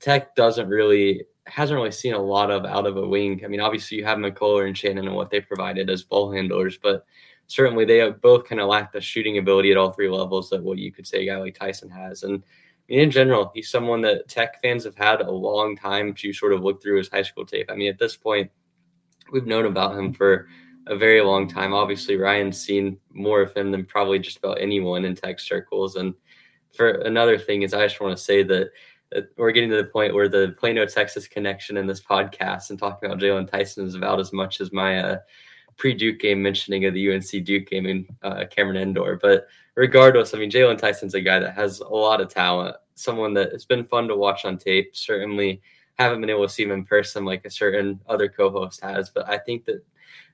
Tech 0.00 0.34
doesn't 0.34 0.68
really 0.68 1.24
hasn't 1.46 1.76
really 1.76 1.92
seen 1.92 2.14
a 2.14 2.22
lot 2.22 2.50
of 2.50 2.64
out 2.64 2.86
of 2.86 2.96
a 2.96 3.06
wing. 3.06 3.40
I 3.44 3.48
mean, 3.48 3.60
obviously 3.60 3.98
you 3.98 4.04
have 4.04 4.18
McCullar 4.18 4.66
and 4.66 4.76
Shannon 4.76 5.06
and 5.06 5.16
what 5.16 5.30
they 5.30 5.40
provided 5.40 5.90
as 5.90 6.02
ball 6.02 6.32
handlers, 6.32 6.78
but 6.78 7.04
certainly 7.46 7.84
they 7.84 8.10
both 8.10 8.48
kind 8.48 8.60
of 8.60 8.68
lack 8.68 8.92
the 8.92 9.00
shooting 9.00 9.38
ability 9.38 9.70
at 9.70 9.76
all 9.76 9.92
three 9.92 10.08
levels 10.08 10.50
that 10.50 10.62
what 10.62 10.78
you 10.78 10.92
could 10.92 11.06
say 11.06 11.22
a 11.22 11.26
guy 11.26 11.36
like 11.36 11.54
Tyson 11.54 11.90
has. 11.90 12.22
And 12.22 12.42
I 12.42 12.92
mean, 12.92 13.00
in 13.00 13.10
general, 13.10 13.50
he's 13.54 13.70
someone 13.70 14.00
that 14.02 14.28
Tech 14.28 14.60
fans 14.60 14.84
have 14.84 14.96
had 14.96 15.20
a 15.20 15.30
long 15.30 15.76
time 15.76 16.14
to 16.14 16.32
sort 16.32 16.52
of 16.52 16.62
look 16.62 16.82
through 16.82 16.98
his 16.98 17.08
high 17.08 17.22
school 17.22 17.46
tape. 17.46 17.70
I 17.70 17.74
mean, 17.74 17.90
at 17.90 17.98
this 17.98 18.16
point, 18.16 18.50
we've 19.32 19.46
known 19.46 19.66
about 19.66 19.96
him 19.96 20.12
for 20.12 20.48
a 20.86 20.96
very 20.96 21.20
long 21.20 21.48
time. 21.48 21.72
Obviously, 21.72 22.16
Ryan's 22.16 22.60
seen 22.60 22.98
more 23.12 23.40
of 23.40 23.54
him 23.54 23.70
than 23.70 23.84
probably 23.84 24.18
just 24.18 24.38
about 24.38 24.60
anyone 24.60 25.04
in 25.04 25.14
tech 25.14 25.40
circles. 25.40 25.96
And 25.96 26.14
for 26.72 26.88
another 27.02 27.38
thing 27.38 27.62
is, 27.62 27.74
I 27.74 27.86
just 27.86 28.00
want 28.00 28.16
to 28.16 28.22
say 28.22 28.42
that, 28.44 28.70
we're 29.36 29.52
getting 29.52 29.68
to 29.68 29.76
the 29.76 29.84
point 29.84 30.14
where 30.14 30.26
the 30.26 30.54
Plano, 30.58 30.86
Texas 30.86 31.28
connection 31.28 31.76
in 31.76 31.86
this 31.86 32.00
podcast 32.00 32.70
and 32.70 32.78
talking 32.78 33.06
about 33.06 33.20
Jaylon 33.20 33.46
Tyson 33.46 33.86
is 33.86 33.94
about 33.94 34.18
as 34.18 34.32
much 34.32 34.58
as 34.58 34.72
my 34.72 34.98
uh, 35.00 35.18
pre-Duke 35.76 36.18
game 36.18 36.42
mentioning 36.42 36.86
of 36.86 36.94
the 36.94 37.12
UNC 37.12 37.44
Duke 37.44 37.66
game 37.66 37.84
in 37.84 38.06
uh, 38.22 38.44
Cameron 38.50 38.78
Indoor. 38.78 39.16
But 39.20 39.48
regardless, 39.74 40.32
I 40.32 40.38
mean, 40.38 40.50
Jaylon 40.50 40.78
Tyson's 40.78 41.14
a 41.14 41.20
guy 41.20 41.38
that 41.40 41.54
has 41.54 41.80
a 41.80 41.88
lot 41.88 42.22
of 42.22 42.28
talent, 42.28 42.76
someone 42.94 43.34
that 43.34 43.52
it's 43.52 43.66
been 43.66 43.84
fun 43.84 44.08
to 44.08 44.16
watch 44.16 44.46
on 44.46 44.56
tape. 44.56 44.96
Certainly 44.96 45.60
haven't 45.98 46.20
been 46.20 46.30
able 46.30 46.46
to 46.46 46.52
see 46.52 46.62
him 46.62 46.70
in 46.70 46.84
person 46.84 47.24
like 47.24 47.44
a 47.44 47.50
certain 47.50 48.00
other 48.08 48.28
co-host 48.28 48.80
has. 48.82 49.10
But 49.10 49.28
I 49.28 49.36
think 49.36 49.66
that 49.66 49.84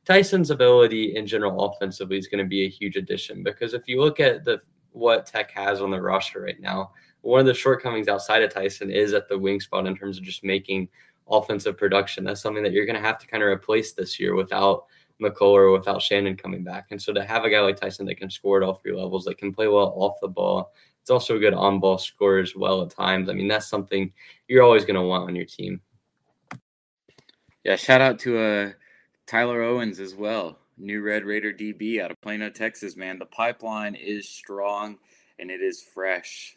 Tyson's 0.09 0.51
ability 0.51 1.17
in 1.17 1.27
general 1.27 1.67
offensively 1.67 2.17
is 2.17 2.29
going 2.29 2.43
to 2.43 2.49
be 2.49 2.65
a 2.65 2.69
huge 2.69 2.97
addition 2.97 3.43
because 3.43 3.75
if 3.75 3.87
you 3.87 4.01
look 4.01 4.21
at 4.21 4.43
the 4.43 4.59
what 4.93 5.27
Tech 5.27 5.51
has 5.51 5.83
on 5.83 5.91
the 5.91 6.01
roster 6.01 6.41
right 6.41 6.59
now, 6.61 6.93
one 7.21 7.41
of 7.41 7.47
the 7.47 7.53
shortcomings 7.53 8.09
outside 8.09 8.43
of 8.43 8.51
Tyson 8.51 8.91
is 8.91 9.13
at 9.13 9.29
the 9.29 9.39
wing 9.39 9.61
spot 9.61 9.87
in 9.87 9.95
terms 9.95 10.17
of 10.17 10.25
just 10.25 10.43
making 10.43 10.89
offensive 11.31 11.77
production. 11.77 12.25
That's 12.25 12.41
something 12.41 12.63
that 12.63 12.73
you're 12.73 12.87
going 12.87 12.97
to 12.97 13.07
have 13.07 13.19
to 13.19 13.27
kind 13.27 13.43
of 13.43 13.51
replace 13.51 13.93
this 13.93 14.19
year 14.19 14.35
without 14.35 14.87
McCullar 15.21 15.67
or 15.67 15.73
without 15.73 16.01
Shannon 16.01 16.39
coming 16.39 16.65
back. 16.65 16.87
And 16.91 17.01
so 17.01 17.13
to 17.13 17.23
have 17.23 17.45
a 17.45 17.51
guy 17.51 17.61
like 17.61 17.77
Tyson 17.77 18.07
that 18.07 18.15
can 18.15 18.31
score 18.31 18.63
at 18.63 18.67
all 18.67 18.75
three 18.75 18.97
levels, 18.97 19.27
that 19.27 19.37
can 19.37 19.53
play 19.53 19.69
well 19.69 19.93
off 19.95 20.15
the 20.23 20.29
ball, 20.29 20.73
it's 21.03 21.11
also 21.11 21.37
a 21.37 21.39
good 21.39 21.53
on 21.53 21.81
ball 21.81 21.99
scorer 21.99 22.39
as 22.39 22.57
well 22.57 22.81
at 22.81 22.91
times. 22.91 23.29
I 23.29 23.35
mean, 23.35 23.47
that's 23.47 23.69
something 23.69 24.11
you're 24.49 24.63
always 24.63 24.87
going 24.87 24.97
to 24.97 25.03
want 25.03 25.29
on 25.29 25.37
your 25.37 25.45
team. 25.45 25.83
Yeah, 27.63 27.77
shout 27.77 28.01
out 28.01 28.19
to 28.21 28.39
uh, 28.39 28.73
Tyler 29.29 29.61
Owens 29.61 30.01
as 30.01 30.15
well, 30.15 30.59
new 30.79 31.03
Red 31.03 31.27
Raider 31.27 31.53
DB 31.53 32.01
out 32.01 32.11
of 32.11 32.19
Plano, 32.23 32.49
Texas. 32.49 32.97
Man, 32.97 33.19
the 33.19 33.27
pipeline 33.27 33.95
is 33.95 34.27
strong 34.27 34.97
and 35.39 35.51
it 35.51 35.61
is 35.61 35.83
fresh. 35.83 36.57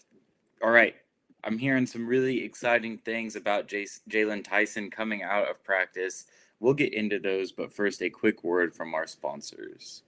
All 0.63 0.71
right, 0.71 0.95
I'm 1.43 1.57
hearing 1.57 1.85
some 1.85 2.07
really 2.07 2.45
exciting 2.45 2.97
things 2.99 3.35
about 3.35 3.67
Jaylon 3.67 4.45
Tyson 4.45 4.89
coming 4.89 5.21
out 5.21 5.49
of 5.49 5.61
practice. 5.65 6.27
We'll 6.61 6.73
get 6.73 6.93
into 6.93 7.19
those, 7.19 7.51
but 7.51 7.73
first, 7.73 8.01
a 8.01 8.09
quick 8.09 8.41
word 8.41 8.73
from 8.73 8.93
our 8.93 9.05
sponsors. 9.05 10.03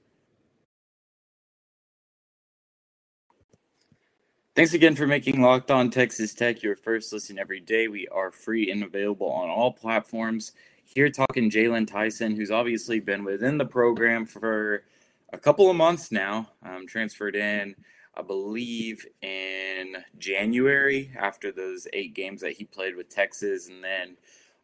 Thanks 4.56 4.74
again 4.74 4.96
for 4.96 5.08
making 5.08 5.42
Locked 5.42 5.72
On 5.72 5.90
Texas 5.90 6.34
Tech 6.34 6.64
your 6.64 6.78
first 6.78 7.12
listen 7.12 7.38
every 7.38 7.60
day. 7.60 7.90
We 7.90 8.08
are 8.08 8.32
free 8.32 8.72
and 8.72 8.84
available 8.84 9.32
on 9.32 9.50
all 9.50 9.74
platforms. 9.74 10.54
Here, 10.94 11.10
talking 11.10 11.50
Jaylon 11.50 11.88
Tyson, 11.88 12.36
who's 12.36 12.52
obviously 12.52 13.00
been 13.00 13.24
within 13.24 13.58
the 13.58 13.66
program 13.66 14.28
for 14.28 14.84
a 15.32 15.40
couple 15.40 15.68
of 15.68 15.76
months 15.76 16.12
now, 16.12 16.52
um, 16.62 16.86
transferred 16.86 17.36
in, 17.36 17.74
I 18.16 18.22
believe, 18.22 19.04
in 19.24 19.96
January 20.20 21.12
after 21.18 21.52
those 21.52 21.88
eight 21.94 22.14
games 22.14 22.42
that 22.42 22.52
he 22.52 22.66
played 22.66 22.96
with 22.96 23.10
Texas. 23.10 23.70
And 23.70 23.84
then 23.84 24.18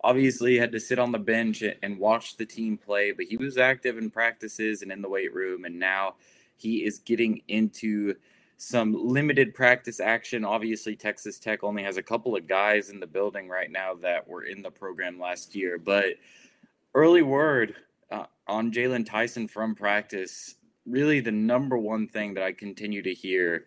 obviously 0.03 0.59
had 0.59 0.71
to 0.73 0.79
sit 0.79 0.99
on 0.99 1.11
the 1.11 1.17
bench 1.17 1.63
and 1.81 1.97
watch 1.97 2.37
the 2.37 2.45
team 2.45 2.77
play, 2.77 3.11
but 3.11 3.25
he 3.25 3.35
was 3.35 3.57
active 3.57 3.97
in 3.97 4.11
practices 4.11 4.83
and 4.83 4.91
in 4.91 5.01
the 5.01 5.09
weight 5.09 5.33
room. 5.33 5.65
And 5.65 5.79
now 5.79 6.13
he 6.57 6.85
is 6.85 6.99
getting 6.99 7.41
into 7.47 8.13
some 8.61 8.93
limited 8.93 9.55
practice 9.55 10.01
action. 10.01 10.43
Obviously, 10.43 10.93
Texas 10.93 11.39
Tech 11.39 11.63
only 11.63 11.81
has 11.81 11.95
a 11.95 12.03
couple 12.03 12.35
of 12.35 12.45
guys 12.45 12.89
in 12.89 12.99
the 12.99 13.07
building 13.07 13.47
right 13.47 13.71
now 13.71 13.93
that 13.95 14.27
were 14.27 14.43
in 14.43 14.61
the 14.61 14.69
program 14.69 15.17
last 15.17 15.55
year. 15.55 15.77
But 15.77 16.15
early 16.93 17.21
word 17.21 17.75
uh, 18.11 18.25
on 18.47 18.73
Jaylon 18.73 19.05
Tyson 19.05 19.47
from 19.47 19.75
practice 19.75 20.55
really 20.85 21.21
the 21.21 21.31
number 21.31 21.77
one 21.77 22.07
thing 22.07 22.33
that 22.33 22.43
I 22.43 22.51
continue 22.51 23.01
to 23.03 23.13
hear 23.13 23.65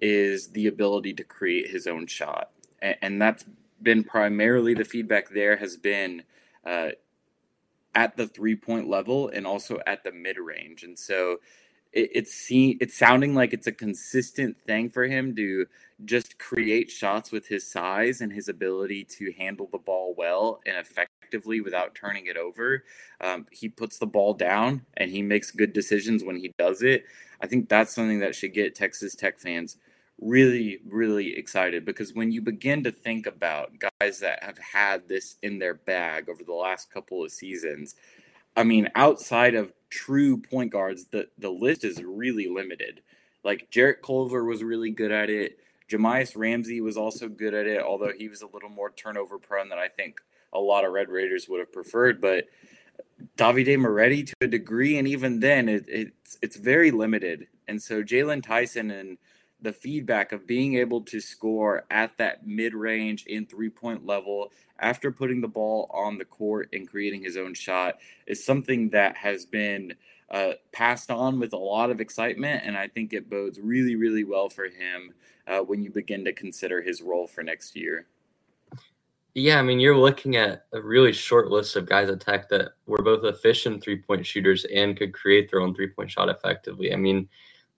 is 0.00 0.48
the 0.48 0.66
ability 0.66 1.12
to 1.14 1.24
create 1.24 1.70
his 1.70 1.86
own 1.86 2.08
shot. 2.08 2.50
And, 2.80 2.96
and 3.00 3.22
that's 3.22 3.44
been 3.80 4.02
primarily 4.02 4.74
the 4.74 4.84
feedback 4.84 5.28
there 5.30 5.56
has 5.56 5.76
been 5.76 6.24
uh, 6.66 6.90
at 7.94 8.16
the 8.16 8.26
three 8.26 8.56
point 8.56 8.88
level 8.88 9.28
and 9.28 9.46
also 9.46 9.78
at 9.86 10.02
the 10.02 10.10
mid 10.10 10.38
range. 10.38 10.82
And 10.82 10.98
so 10.98 11.38
it, 11.92 12.10
it's 12.14 12.32
see, 12.32 12.76
it's 12.80 12.96
sounding 12.96 13.34
like 13.34 13.52
it's 13.52 13.66
a 13.66 13.72
consistent 13.72 14.56
thing 14.66 14.90
for 14.90 15.04
him 15.04 15.34
to 15.36 15.66
just 16.04 16.38
create 16.38 16.90
shots 16.90 17.30
with 17.30 17.46
his 17.46 17.70
size 17.70 18.20
and 18.20 18.32
his 18.32 18.48
ability 18.48 19.04
to 19.04 19.32
handle 19.38 19.68
the 19.70 19.78
ball 19.78 20.14
well 20.16 20.60
and 20.66 20.76
effectively 20.76 21.60
without 21.60 21.94
turning 21.94 22.26
it 22.26 22.36
over. 22.36 22.84
Um, 23.20 23.46
he 23.50 23.68
puts 23.68 23.98
the 23.98 24.06
ball 24.06 24.34
down 24.34 24.82
and 24.96 25.10
he 25.10 25.22
makes 25.22 25.50
good 25.50 25.72
decisions 25.72 26.24
when 26.24 26.36
he 26.36 26.52
does 26.58 26.82
it. 26.82 27.04
I 27.40 27.46
think 27.46 27.68
that's 27.68 27.94
something 27.94 28.20
that 28.20 28.34
should 28.34 28.54
get 28.54 28.74
Texas 28.74 29.14
Tech 29.14 29.38
fans 29.38 29.76
really, 30.20 30.78
really 30.88 31.36
excited 31.36 31.84
because 31.84 32.14
when 32.14 32.30
you 32.30 32.40
begin 32.40 32.84
to 32.84 32.92
think 32.92 33.26
about 33.26 33.72
guys 34.00 34.20
that 34.20 34.42
have 34.42 34.58
had 34.58 35.08
this 35.08 35.36
in 35.42 35.58
their 35.58 35.74
bag 35.74 36.28
over 36.28 36.44
the 36.44 36.52
last 36.52 36.92
couple 36.92 37.24
of 37.24 37.32
seasons, 37.32 37.96
I 38.56 38.64
mean, 38.64 38.88
outside 38.94 39.54
of 39.54 39.72
true 39.92 40.38
point 40.38 40.72
guards, 40.72 41.06
the, 41.10 41.28
the 41.38 41.50
list 41.50 41.84
is 41.84 42.02
really 42.02 42.48
limited. 42.48 43.02
Like 43.44 43.70
Jarrett 43.70 44.02
Culver 44.02 44.44
was 44.44 44.64
really 44.64 44.90
good 44.90 45.12
at 45.12 45.28
it. 45.28 45.58
Jahmi'us 45.90 46.34
Ramsey 46.34 46.80
was 46.80 46.96
also 46.96 47.28
good 47.28 47.52
at 47.52 47.66
it, 47.66 47.82
although 47.82 48.12
he 48.16 48.28
was 48.28 48.40
a 48.40 48.46
little 48.46 48.70
more 48.70 48.90
turnover 48.90 49.38
prone 49.38 49.68
than 49.68 49.78
I 49.78 49.88
think 49.88 50.20
a 50.52 50.58
lot 50.58 50.84
of 50.84 50.92
Red 50.92 51.10
Raiders 51.10 51.46
would 51.48 51.60
have 51.60 51.72
preferred. 51.72 52.20
But 52.20 52.46
Davide 53.36 53.78
Moretti 53.78 54.24
to 54.24 54.34
a 54.40 54.46
degree, 54.46 54.96
and 54.96 55.06
even 55.06 55.40
then, 55.40 55.68
it, 55.68 55.84
it's 55.88 56.38
it's 56.40 56.56
very 56.56 56.90
limited. 56.90 57.48
And 57.68 57.82
so 57.82 58.02
Jaylon 58.02 58.42
Tyson 58.42 58.90
and 58.90 59.18
the 59.62 59.72
feedback 59.72 60.32
of 60.32 60.46
being 60.46 60.74
able 60.74 61.00
to 61.02 61.20
score 61.20 61.84
at 61.90 62.16
that 62.18 62.46
mid 62.46 62.74
range 62.74 63.24
in 63.26 63.46
three 63.46 63.70
point 63.70 64.04
level 64.04 64.52
after 64.78 65.12
putting 65.12 65.40
the 65.40 65.48
ball 65.48 65.88
on 65.94 66.18
the 66.18 66.24
court 66.24 66.68
and 66.72 66.88
creating 66.88 67.22
his 67.22 67.36
own 67.36 67.54
shot 67.54 67.98
is 68.26 68.44
something 68.44 68.90
that 68.90 69.16
has 69.16 69.46
been 69.46 69.94
uh, 70.30 70.52
passed 70.72 71.10
on 71.10 71.38
with 71.38 71.52
a 71.52 71.58
lot 71.58 71.90
of 71.90 72.00
excitement. 72.00 72.62
And 72.64 72.76
I 72.76 72.88
think 72.88 73.12
it 73.12 73.30
bodes 73.30 73.60
really, 73.60 73.96
really 73.96 74.24
well 74.24 74.48
for 74.48 74.64
him 74.64 75.14
uh, 75.46 75.60
when 75.60 75.82
you 75.82 75.90
begin 75.90 76.24
to 76.24 76.32
consider 76.32 76.82
his 76.82 77.00
role 77.00 77.26
for 77.26 77.42
next 77.42 77.76
year. 77.76 78.06
Yeah, 79.34 79.58
I 79.58 79.62
mean, 79.62 79.80
you're 79.80 79.96
looking 79.96 80.36
at 80.36 80.66
a 80.72 80.80
really 80.80 81.12
short 81.12 81.50
list 81.50 81.76
of 81.76 81.88
guys 81.88 82.10
at 82.10 82.20
Tech 82.20 82.50
that 82.50 82.72
were 82.86 83.02
both 83.02 83.24
efficient 83.24 83.82
three 83.82 83.96
point 83.96 84.26
shooters 84.26 84.66
and 84.66 84.96
could 84.96 85.14
create 85.14 85.50
their 85.50 85.60
own 85.60 85.74
three 85.74 85.88
point 85.88 86.10
shot 86.10 86.28
effectively. 86.28 86.92
I 86.92 86.96
mean, 86.96 87.28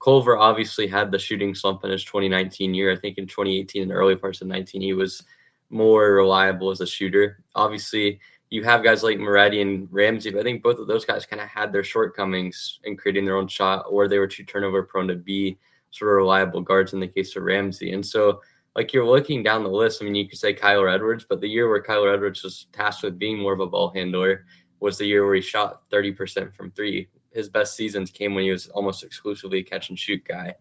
Culver 0.02 0.36
obviously 0.36 0.86
had 0.86 1.10
the 1.10 1.18
shooting 1.18 1.54
slump 1.54 1.84
in 1.84 1.90
his 1.90 2.04
2019 2.04 2.74
year. 2.74 2.92
I 2.92 2.96
think 2.96 3.18
in 3.18 3.26
2018 3.26 3.82
and 3.82 3.92
early 3.92 4.16
parts 4.16 4.40
of 4.40 4.48
19, 4.48 4.80
he 4.80 4.92
was 4.92 5.22
more 5.70 6.12
reliable 6.12 6.70
as 6.70 6.80
a 6.80 6.86
shooter. 6.86 7.42
Obviously, 7.54 8.20
you 8.50 8.62
have 8.62 8.84
guys 8.84 9.02
like 9.02 9.18
Moretti 9.18 9.60
and 9.62 9.88
Ramsey, 9.90 10.30
but 10.30 10.40
I 10.40 10.42
think 10.42 10.62
both 10.62 10.78
of 10.78 10.86
those 10.86 11.04
guys 11.04 11.26
kind 11.26 11.42
of 11.42 11.48
had 11.48 11.72
their 11.72 11.82
shortcomings 11.82 12.78
in 12.84 12.96
creating 12.96 13.24
their 13.24 13.36
own 13.36 13.48
shot, 13.48 13.86
or 13.88 14.06
they 14.06 14.18
were 14.18 14.28
too 14.28 14.44
turnover 14.44 14.82
prone 14.82 15.08
to 15.08 15.16
be 15.16 15.58
sort 15.90 16.10
of 16.10 16.16
reliable 16.16 16.60
guards 16.60 16.92
in 16.92 17.00
the 17.00 17.08
case 17.08 17.34
of 17.36 17.42
Ramsey. 17.42 17.92
And 17.92 18.04
so, 18.04 18.40
like 18.76 18.92
you're 18.92 19.06
looking 19.06 19.42
down 19.42 19.62
the 19.62 19.70
list, 19.70 20.02
I 20.02 20.04
mean, 20.04 20.14
you 20.14 20.28
could 20.28 20.38
say 20.38 20.54
Kyler 20.54 20.92
Edwards, 20.92 21.26
but 21.28 21.40
the 21.40 21.48
year 21.48 21.68
where 21.68 21.82
Kyler 21.82 22.12
Edwards 22.12 22.42
was 22.42 22.66
tasked 22.72 23.04
with 23.04 23.18
being 23.18 23.38
more 23.38 23.52
of 23.52 23.60
a 23.60 23.66
ball 23.66 23.90
handler 23.90 24.46
was 24.80 24.98
the 24.98 25.06
year 25.06 25.24
where 25.24 25.36
he 25.36 25.40
shot 25.40 25.88
30% 25.90 26.54
from 26.54 26.70
three, 26.72 27.08
his 27.34 27.48
best 27.48 27.76
seasons 27.76 28.10
came 28.10 28.34
when 28.34 28.44
he 28.44 28.50
was 28.50 28.68
almost 28.68 29.02
exclusively 29.02 29.58
a 29.58 29.64
catch 29.64 29.90
and 29.90 29.98
shoot 29.98 30.24
guy. 30.26 30.54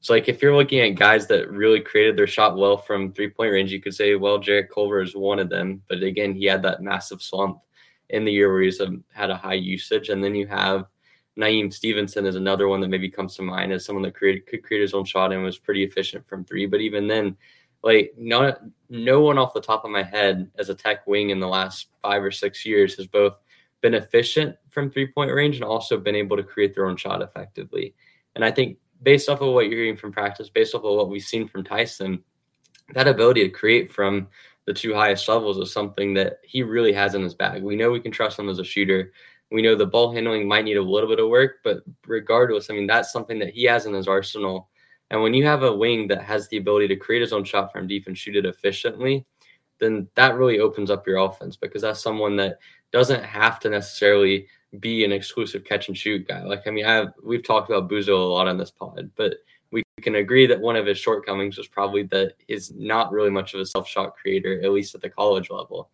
So 0.00 0.12
like 0.12 0.28
if 0.28 0.42
you're 0.42 0.56
looking 0.56 0.80
at 0.80 0.90
guys 0.90 1.26
that 1.28 1.50
really 1.50 1.80
created 1.80 2.16
their 2.16 2.26
shot 2.26 2.56
well 2.56 2.76
from 2.76 3.12
three 3.12 3.30
point 3.30 3.52
range, 3.52 3.72
you 3.72 3.80
could 3.80 3.94
say, 3.94 4.14
well, 4.14 4.38
Jarrett 4.38 4.70
Culver 4.72 5.00
is 5.00 5.16
one 5.16 5.38
of 5.38 5.48
them. 5.48 5.82
But 5.88 6.02
again, 6.02 6.34
he 6.34 6.44
had 6.44 6.62
that 6.62 6.82
massive 6.82 7.22
slump 7.22 7.60
in 8.10 8.24
the 8.24 8.32
year 8.32 8.52
where 8.52 8.62
he's 8.62 8.80
had 9.12 9.30
a 9.30 9.36
high 9.36 9.54
usage. 9.54 10.10
And 10.10 10.22
then 10.22 10.34
you 10.34 10.46
have 10.46 10.86
Niem 11.38 11.72
Stevenson 11.72 12.26
is 12.26 12.36
another 12.36 12.68
one 12.68 12.80
that 12.80 12.88
maybe 12.88 13.10
comes 13.10 13.36
to 13.36 13.42
mind 13.42 13.72
as 13.72 13.84
someone 13.84 14.02
that 14.02 14.14
created 14.14 14.46
could 14.46 14.62
create 14.62 14.80
his 14.80 14.94
own 14.94 15.04
shot 15.04 15.32
and 15.32 15.42
was 15.42 15.58
pretty 15.58 15.84
efficient 15.84 16.26
from 16.28 16.44
three. 16.44 16.66
But 16.66 16.80
even 16.80 17.06
then, 17.06 17.36
like 17.82 18.12
no 18.16 18.54
no 18.88 19.20
one 19.20 19.38
off 19.38 19.54
the 19.54 19.60
top 19.60 19.84
of 19.84 19.90
my 19.90 20.02
head 20.02 20.50
as 20.58 20.70
a 20.70 20.74
tech 20.74 21.06
wing 21.06 21.30
in 21.30 21.40
the 21.40 21.48
last 21.48 21.88
five 22.00 22.22
or 22.22 22.30
six 22.30 22.64
years 22.64 22.94
has 22.94 23.06
both 23.06 23.38
been 23.86 24.02
efficient 24.02 24.56
from 24.70 24.90
three 24.90 25.06
point 25.06 25.32
range 25.32 25.54
and 25.54 25.64
also 25.64 25.96
been 25.96 26.16
able 26.16 26.36
to 26.36 26.42
create 26.42 26.74
their 26.74 26.86
own 26.86 26.96
shot 26.96 27.22
effectively. 27.22 27.94
And 28.34 28.44
I 28.44 28.50
think 28.50 28.78
based 29.00 29.28
off 29.28 29.40
of 29.40 29.54
what 29.54 29.66
you're 29.66 29.78
hearing 29.78 29.96
from 29.96 30.10
practice, 30.10 30.50
based 30.50 30.74
off 30.74 30.82
of 30.82 30.96
what 30.96 31.08
we've 31.08 31.22
seen 31.22 31.46
from 31.46 31.62
Tyson, 31.62 32.24
that 32.94 33.06
ability 33.06 33.44
to 33.44 33.48
create 33.48 33.92
from 33.92 34.26
the 34.64 34.74
two 34.74 34.92
highest 34.92 35.28
levels 35.28 35.58
is 35.58 35.72
something 35.72 36.14
that 36.14 36.38
he 36.42 36.64
really 36.64 36.92
has 36.92 37.14
in 37.14 37.22
his 37.22 37.34
bag. 37.34 37.62
We 37.62 37.76
know 37.76 37.92
we 37.92 38.00
can 38.00 38.10
trust 38.10 38.40
him 38.40 38.48
as 38.48 38.58
a 38.58 38.64
shooter. 38.64 39.12
We 39.52 39.62
know 39.62 39.76
the 39.76 39.86
ball 39.86 40.12
handling 40.12 40.48
might 40.48 40.64
need 40.64 40.78
a 40.78 40.82
little 40.82 41.08
bit 41.08 41.20
of 41.20 41.28
work, 41.28 41.58
but 41.62 41.84
regardless, 42.08 42.68
I 42.68 42.74
mean, 42.74 42.88
that's 42.88 43.12
something 43.12 43.38
that 43.38 43.50
he 43.50 43.62
has 43.64 43.86
in 43.86 43.94
his 43.94 44.08
arsenal. 44.08 44.68
And 45.10 45.22
when 45.22 45.32
you 45.32 45.46
have 45.46 45.62
a 45.62 45.72
wing 45.72 46.08
that 46.08 46.22
has 46.22 46.48
the 46.48 46.56
ability 46.56 46.88
to 46.88 46.96
create 46.96 47.22
his 47.22 47.32
own 47.32 47.44
shot 47.44 47.70
from 47.70 47.86
deep 47.86 48.08
and 48.08 48.18
shoot 48.18 48.34
it 48.34 48.46
efficiently, 48.46 49.24
then 49.78 50.08
that 50.16 50.34
really 50.34 50.58
opens 50.58 50.90
up 50.90 51.06
your 51.06 51.18
offense 51.18 51.56
because 51.56 51.82
that's 51.82 52.02
someone 52.02 52.34
that 52.36 52.58
doesn't 52.92 53.24
have 53.24 53.58
to 53.60 53.70
necessarily 53.70 54.46
be 54.80 55.04
an 55.04 55.12
exclusive 55.12 55.64
catch 55.64 55.88
and 55.88 55.96
shoot 55.96 56.26
guy. 56.26 56.42
Like, 56.42 56.66
I 56.66 56.70
mean, 56.70 56.86
I 56.86 56.94
have, 56.94 57.12
we've 57.22 57.44
talked 57.44 57.70
about 57.70 57.90
Buzo 57.90 58.18
a 58.18 58.32
lot 58.32 58.48
on 58.48 58.58
this 58.58 58.70
pod, 58.70 59.10
but 59.16 59.34
we 59.70 59.82
can 60.02 60.16
agree 60.16 60.46
that 60.46 60.60
one 60.60 60.76
of 60.76 60.86
his 60.86 60.98
shortcomings 60.98 61.58
was 61.58 61.68
probably 61.68 62.04
that 62.04 62.34
he's 62.46 62.72
not 62.72 63.12
really 63.12 63.30
much 63.30 63.54
of 63.54 63.60
a 63.60 63.66
self 63.66 63.88
shot 63.88 64.14
creator, 64.16 64.60
at 64.62 64.72
least 64.72 64.94
at 64.94 65.00
the 65.00 65.10
college 65.10 65.50
level. 65.50 65.90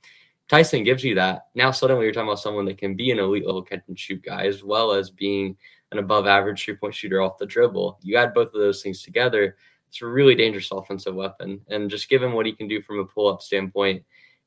Tyson 0.49 0.85
gives 0.85 1.03
you 1.03 1.15
that. 1.15 1.47
Now, 1.55 1.71
suddenly, 1.71 2.05
you're 2.05 2.13
talking 2.13 2.29
about 2.29 2.41
someone 2.41 2.67
that 2.67 2.79
can 2.79 2.95
be 2.95 3.11
an 3.11 3.19
elite 3.19 3.47
level 3.47 3.63
catch 3.63 3.83
and 3.89 3.99
shoot 3.99 4.23
guy 4.23 4.47
as 4.47 4.63
well 4.63 4.93
as 4.93 5.11
being 5.11 5.57
an 5.93 5.99
above 5.99 6.27
average 6.27 6.65
three 6.65 6.75
point 6.75 6.95
shooter 6.95 7.23
off 7.23 7.39
the 7.39 7.47
dribble. 7.47 7.99
You 8.03 8.17
add 8.17 8.35
both 8.35 8.49
of 8.49 8.61
those 8.61 8.83
things 8.83 9.03
together, 9.03 9.57
it's 9.89 10.03
a 10.03 10.07
really 10.07 10.35
dangerous 10.35 10.71
offensive 10.71 11.15
weapon. 11.15 11.61
And 11.69 11.91
just 11.91 12.09
given 12.09 12.33
what 12.33 12.47
he 12.47 12.53
can 12.53 12.67
do 12.67 12.81
from 12.83 12.99
a 12.99 13.05
pull 13.05 13.29
up 13.29 13.43
standpoint, 13.43 14.03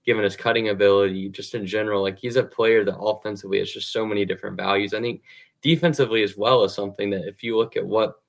given 0.06 0.24
his 0.24 0.36
cutting 0.36 0.70
ability, 0.70 1.30
just 1.30 1.56
in 1.56 1.66
general. 1.66 2.02
Like 2.02 2.20
he's 2.20 2.36
a 2.36 2.44
player 2.44 2.86
that 2.86 2.98
offensively 2.98 3.60
has 3.60 3.72
just 3.72 3.92
so 3.92 4.06
many 4.06 4.26
different 4.26 4.58
values. 4.58 4.94
I 4.94 5.02
think 5.02 5.22
defensively 5.62 6.24
as 6.24 6.38
well 6.38 6.64
is 6.64 6.74
something 6.74 7.10
that 7.10 7.28
if 7.28 7.44
you 7.44 7.58
look 7.58 7.76
at 7.76 7.86
what 7.86 8.22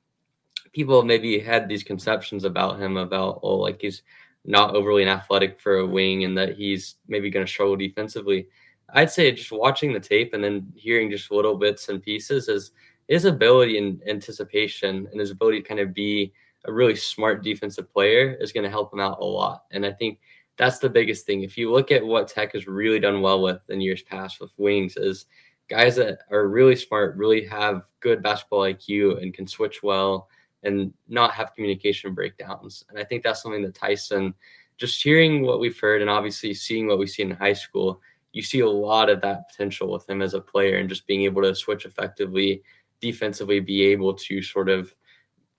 people 0.73 1.03
maybe 1.03 1.39
had 1.39 1.69
these 1.69 1.83
conceptions 1.83 2.45
about 2.45 2.79
him 2.79 2.97
about 2.97 3.41
oh 3.43 3.57
like 3.57 3.81
he's 3.81 4.03
not 4.47 4.75
overly 4.75 5.03
an 5.03 5.09
athletic 5.09 5.61
for 5.61 5.79
a 5.79 5.87
wing 5.87 6.25
and 6.25 6.39
that 6.39 6.57
he's 6.57 6.97
maybe 7.09 7.31
going 7.31 7.45
to 7.45 7.51
struggle 7.51 7.77
defensively. 7.77 8.47
I'd 8.91 9.11
say 9.11 9.33
just 9.33 9.51
watching 9.51 9.93
the 9.93 10.01
tape 10.01 10.33
and 10.35 10.43
then 10.43 10.73
hearing 10.77 11.11
just 11.11 11.33
little 11.33 11.57
bits 11.57 11.89
and 11.89 12.03
pieces 12.03 12.49
is 12.49 12.71
his 13.09 13.25
ability 13.25 13.79
and 13.79 14.01
anticipation 14.09 15.09
and 15.11 15.21
his 15.21 15.33
ability 15.33 15.63
to 15.63 15.69
kind 15.69 15.81
of 15.81 15.93
be 15.93 16.33
a 16.65 16.73
really 16.73 16.95
smart 16.95 17.43
defensive 17.43 17.93
player 17.93 18.37
is 18.41 18.53
going 18.53 18.65
to 18.65 18.71
help 18.71 18.93
him 18.93 19.01
out 19.01 19.19
a 19.21 19.25
lot. 19.25 19.65
And 19.73 19.85
I 19.85 19.93
think 19.93 20.21
that's 20.57 20.79
the 20.79 20.89
biggest 20.89 21.27
thing. 21.27 21.43
If 21.43 21.59
you 21.59 21.71
look 21.71 21.91
at 21.91 22.05
what 22.05 22.29
Tech 22.29 22.53
has 22.53 22.67
really 22.67 22.99
done 22.99 23.21
well 23.21 23.43
with 23.43 23.61
in 23.69 23.81
years 23.81 24.03
past 24.03 24.41
with 24.41 24.53
wings, 24.57 24.97
is 24.97 25.27
guys 25.69 25.97
that 25.97 26.21
are 26.31 26.49
really 26.49 26.77
smart, 26.77 27.17
really 27.17 27.45
have 27.47 27.83
good 28.01 28.23
basketball 28.23 28.61
IQ 28.61 29.23
and 29.23 29.35
can 29.35 29.47
switch 29.47 29.83
well 29.83 30.29
and 30.63 30.93
not 31.09 31.33
have 31.33 31.55
communication 31.55 32.15
breakdowns. 32.15 32.85
And 32.89 32.99
I 32.99 33.05
think 33.05 33.23
that's 33.23 33.43
something 33.43 33.63
that 33.63 33.75
Tyson, 33.75 34.35
just 34.79 35.03
hearing 35.03 35.43
what 35.43 35.61
we've 35.61 35.79
heard 35.79 36.01
and 36.01 36.11
obviously 36.11 36.55
seeing 36.55 36.87
what 36.87 36.99
we 36.99 37.07
see 37.07 37.23
in 37.23 37.31
high 37.31 37.53
school, 37.53 38.01
you 38.33 38.43
see 38.43 38.61
a 38.61 38.69
lot 38.69 39.09
of 39.09 39.21
that 39.23 39.49
potential 39.51 39.91
with 39.91 40.09
him 40.09 40.23
as 40.23 40.35
a 40.35 40.41
player 40.41 40.79
and 40.79 40.89
just 40.89 41.07
being 41.07 41.23
able 41.25 41.43
to 41.43 41.55
switch 41.55 41.85
effectively 41.85 42.63
defensively, 43.01 43.61
be 43.61 43.83
able 43.83 44.15
to 44.15 44.43
sort 44.43 44.69
of 44.69 44.95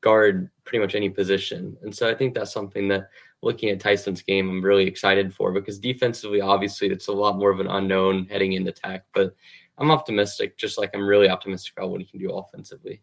guard 0.02 0.50
pretty 0.64 0.80
much 0.80 0.96
any 0.96 1.10
position. 1.10 1.76
And 1.82 1.96
so 1.96 2.10
I 2.10 2.14
think 2.14 2.34
that's 2.34 2.54
something 2.54 2.88
that 2.90 3.10
looking 3.48 3.70
at 3.70 3.80
Tyson's 3.80 4.22
game, 4.22 4.50
I'm 4.50 4.62
really 4.62 4.86
excited 4.86 5.34
for 5.34 5.52
because 5.52 5.80
defensively, 5.80 6.42
obviously, 6.42 6.90
it's 6.90 7.08
a 7.08 7.14
lot 7.14 7.38
more 7.38 7.50
of 7.50 7.60
an 7.60 7.68
unknown 7.68 8.26
heading 8.26 8.54
into 8.54 8.72
tech, 8.74 9.06
but 9.16 9.34
I'm 9.78 9.90
optimistic, 9.90 10.58
just 10.58 10.78
like 10.78 10.92
I'm 10.94 11.08
really 11.08 11.30
optimistic 11.30 11.74
about 11.78 11.90
what 11.90 12.02
he 12.02 12.06
can 12.06 12.20
do 12.20 12.32
offensively. 12.32 13.02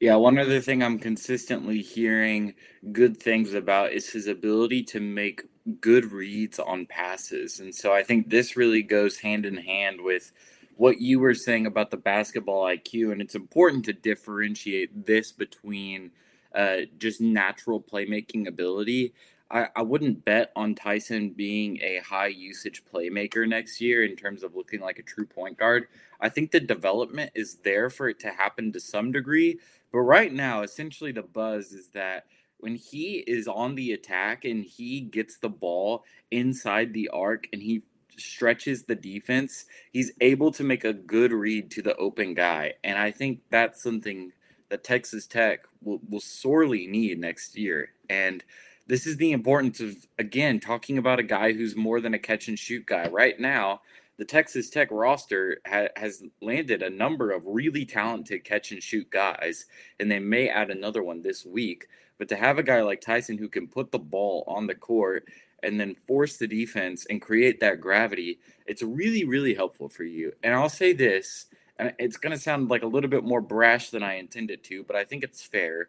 Yeah, 0.00 0.16
one 0.16 0.38
other 0.38 0.60
thing 0.60 0.82
I'm 0.82 0.98
consistently 0.98 1.80
hearing 1.80 2.54
good 2.92 3.16
things 3.16 3.54
about 3.54 3.92
is 3.92 4.10
his 4.10 4.26
ability 4.26 4.82
to 4.84 5.00
make 5.00 5.42
good 5.80 6.12
reads 6.12 6.58
on 6.58 6.86
passes. 6.86 7.60
And 7.60 7.74
so 7.74 7.92
I 7.92 8.02
think 8.02 8.28
this 8.28 8.56
really 8.56 8.82
goes 8.82 9.18
hand 9.18 9.44
in 9.44 9.56
hand 9.56 10.00
with 10.00 10.32
what 10.76 11.00
you 11.00 11.20
were 11.20 11.34
saying 11.34 11.66
about 11.66 11.90
the 11.90 11.98
basketball 11.98 12.64
IQ. 12.64 13.12
And 13.12 13.20
it's 13.20 13.34
important 13.34 13.84
to 13.86 13.92
differentiate 13.92 15.06
this 15.06 15.32
between 15.32 16.12
uh, 16.54 16.78
just 16.98 17.20
natural 17.20 17.80
playmaking 17.80 18.46
ability. 18.46 19.12
I, 19.50 19.68
I 19.74 19.82
wouldn't 19.82 20.24
bet 20.24 20.52
on 20.54 20.74
Tyson 20.74 21.30
being 21.30 21.78
a 21.82 21.98
high 21.98 22.28
usage 22.28 22.82
playmaker 22.92 23.48
next 23.48 23.80
year 23.80 24.04
in 24.04 24.16
terms 24.16 24.42
of 24.42 24.54
looking 24.54 24.80
like 24.80 24.98
a 24.98 25.02
true 25.02 25.26
point 25.26 25.58
guard. 25.58 25.86
I 26.20 26.28
think 26.28 26.50
the 26.50 26.60
development 26.60 27.32
is 27.34 27.58
there 27.64 27.90
for 27.90 28.08
it 28.08 28.20
to 28.20 28.30
happen 28.30 28.72
to 28.72 28.80
some 28.80 29.10
degree. 29.10 29.58
But 29.92 30.00
right 30.00 30.32
now, 30.32 30.62
essentially, 30.62 31.10
the 31.12 31.22
buzz 31.22 31.72
is 31.72 31.88
that 31.88 32.26
when 32.58 32.76
he 32.76 33.24
is 33.26 33.48
on 33.48 33.74
the 33.74 33.92
attack 33.92 34.44
and 34.44 34.64
he 34.64 35.00
gets 35.00 35.38
the 35.38 35.48
ball 35.48 36.04
inside 36.30 36.92
the 36.92 37.08
arc 37.08 37.48
and 37.52 37.62
he 37.62 37.82
stretches 38.16 38.84
the 38.84 38.94
defense, 38.94 39.64
he's 39.92 40.12
able 40.20 40.52
to 40.52 40.62
make 40.62 40.84
a 40.84 40.92
good 40.92 41.32
read 41.32 41.70
to 41.72 41.82
the 41.82 41.96
open 41.96 42.34
guy. 42.34 42.74
And 42.84 42.98
I 42.98 43.10
think 43.10 43.40
that's 43.50 43.82
something 43.82 44.32
that 44.70 44.84
Texas 44.84 45.26
Tech 45.26 45.66
will, 45.82 46.00
will 46.08 46.20
sorely 46.20 46.86
need 46.86 47.18
next 47.18 47.56
year. 47.56 47.90
And 48.08 48.42
this 48.86 49.06
is 49.06 49.18
the 49.18 49.32
importance 49.32 49.80
of, 49.80 49.94
again, 50.18 50.58
talking 50.58 50.98
about 50.98 51.20
a 51.20 51.24
guy 51.24 51.52
who's 51.52 51.76
more 51.76 52.00
than 52.00 52.14
a 52.14 52.18
catch 52.18 52.48
and 52.48 52.58
shoot 52.58 52.86
guy. 52.86 53.08
Right 53.08 53.38
now, 53.38 53.82
the 54.16 54.24
Texas 54.24 54.68
Tech 54.68 54.88
roster 54.90 55.60
ha- 55.66 55.88
has 55.96 56.22
landed 56.40 56.82
a 56.82 56.90
number 56.90 57.30
of 57.30 57.46
really 57.46 57.84
talented 57.84 58.44
catch 58.44 58.72
and 58.72 58.82
shoot 58.82 59.08
guys, 59.10 59.66
and 59.98 60.10
they 60.10 60.18
may 60.18 60.48
add 60.48 60.70
another 60.70 61.02
one 61.02 61.22
this 61.22 61.44
week. 61.46 61.86
But 62.18 62.28
to 62.28 62.36
have 62.36 62.58
a 62.58 62.62
guy 62.62 62.82
like 62.82 63.00
Tyson 63.00 63.38
who 63.38 63.48
can 63.48 63.66
put 63.66 63.92
the 63.92 63.98
ball 63.98 64.44
on 64.46 64.66
the 64.66 64.74
court 64.74 65.24
and 65.62 65.80
then 65.80 65.94
force 65.94 66.36
the 66.36 66.46
defense 66.46 67.06
and 67.08 67.22
create 67.22 67.60
that 67.60 67.80
gravity, 67.80 68.40
it's 68.66 68.82
really, 68.82 69.24
really 69.24 69.54
helpful 69.54 69.88
for 69.88 70.04
you. 70.04 70.32
And 70.42 70.52
I'll 70.52 70.68
say 70.68 70.92
this, 70.92 71.46
and 71.80 71.94
it's 71.98 72.18
going 72.18 72.32
to 72.32 72.38
sound 72.38 72.68
like 72.68 72.82
a 72.82 72.86
little 72.86 73.08
bit 73.08 73.24
more 73.24 73.40
brash 73.40 73.90
than 73.90 74.02
I 74.02 74.14
intended 74.14 74.62
to, 74.64 74.84
but 74.84 74.96
I 74.96 75.04
think 75.04 75.24
it's 75.24 75.42
fair. 75.42 75.88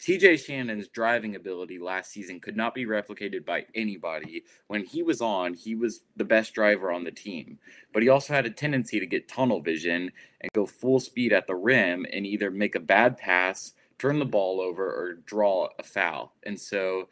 TJ 0.00 0.44
Shannon's 0.44 0.88
driving 0.88 1.34
ability 1.34 1.78
last 1.78 2.10
season 2.10 2.40
could 2.40 2.56
not 2.56 2.74
be 2.74 2.86
replicated 2.86 3.44
by 3.44 3.66
anybody. 3.74 4.44
When 4.68 4.84
he 4.84 5.02
was 5.02 5.20
on, 5.20 5.54
he 5.54 5.74
was 5.74 6.02
the 6.16 6.24
best 6.24 6.54
driver 6.54 6.92
on 6.92 7.04
the 7.04 7.10
team. 7.10 7.58
But 7.92 8.02
he 8.02 8.08
also 8.08 8.32
had 8.32 8.46
a 8.46 8.50
tendency 8.50 9.00
to 9.00 9.06
get 9.06 9.28
tunnel 9.28 9.60
vision 9.60 10.12
and 10.40 10.52
go 10.52 10.66
full 10.66 11.00
speed 11.00 11.32
at 11.32 11.46
the 11.46 11.54
rim 11.54 12.06
and 12.12 12.26
either 12.26 12.50
make 12.50 12.74
a 12.74 12.80
bad 12.80 13.16
pass 13.16 13.72
turn 13.98 14.18
the 14.18 14.24
ball 14.24 14.60
over 14.60 14.84
or 14.84 15.14
draw 15.24 15.68
a 15.78 15.82
foul. 15.82 16.34
And 16.42 16.60
so 16.60 17.08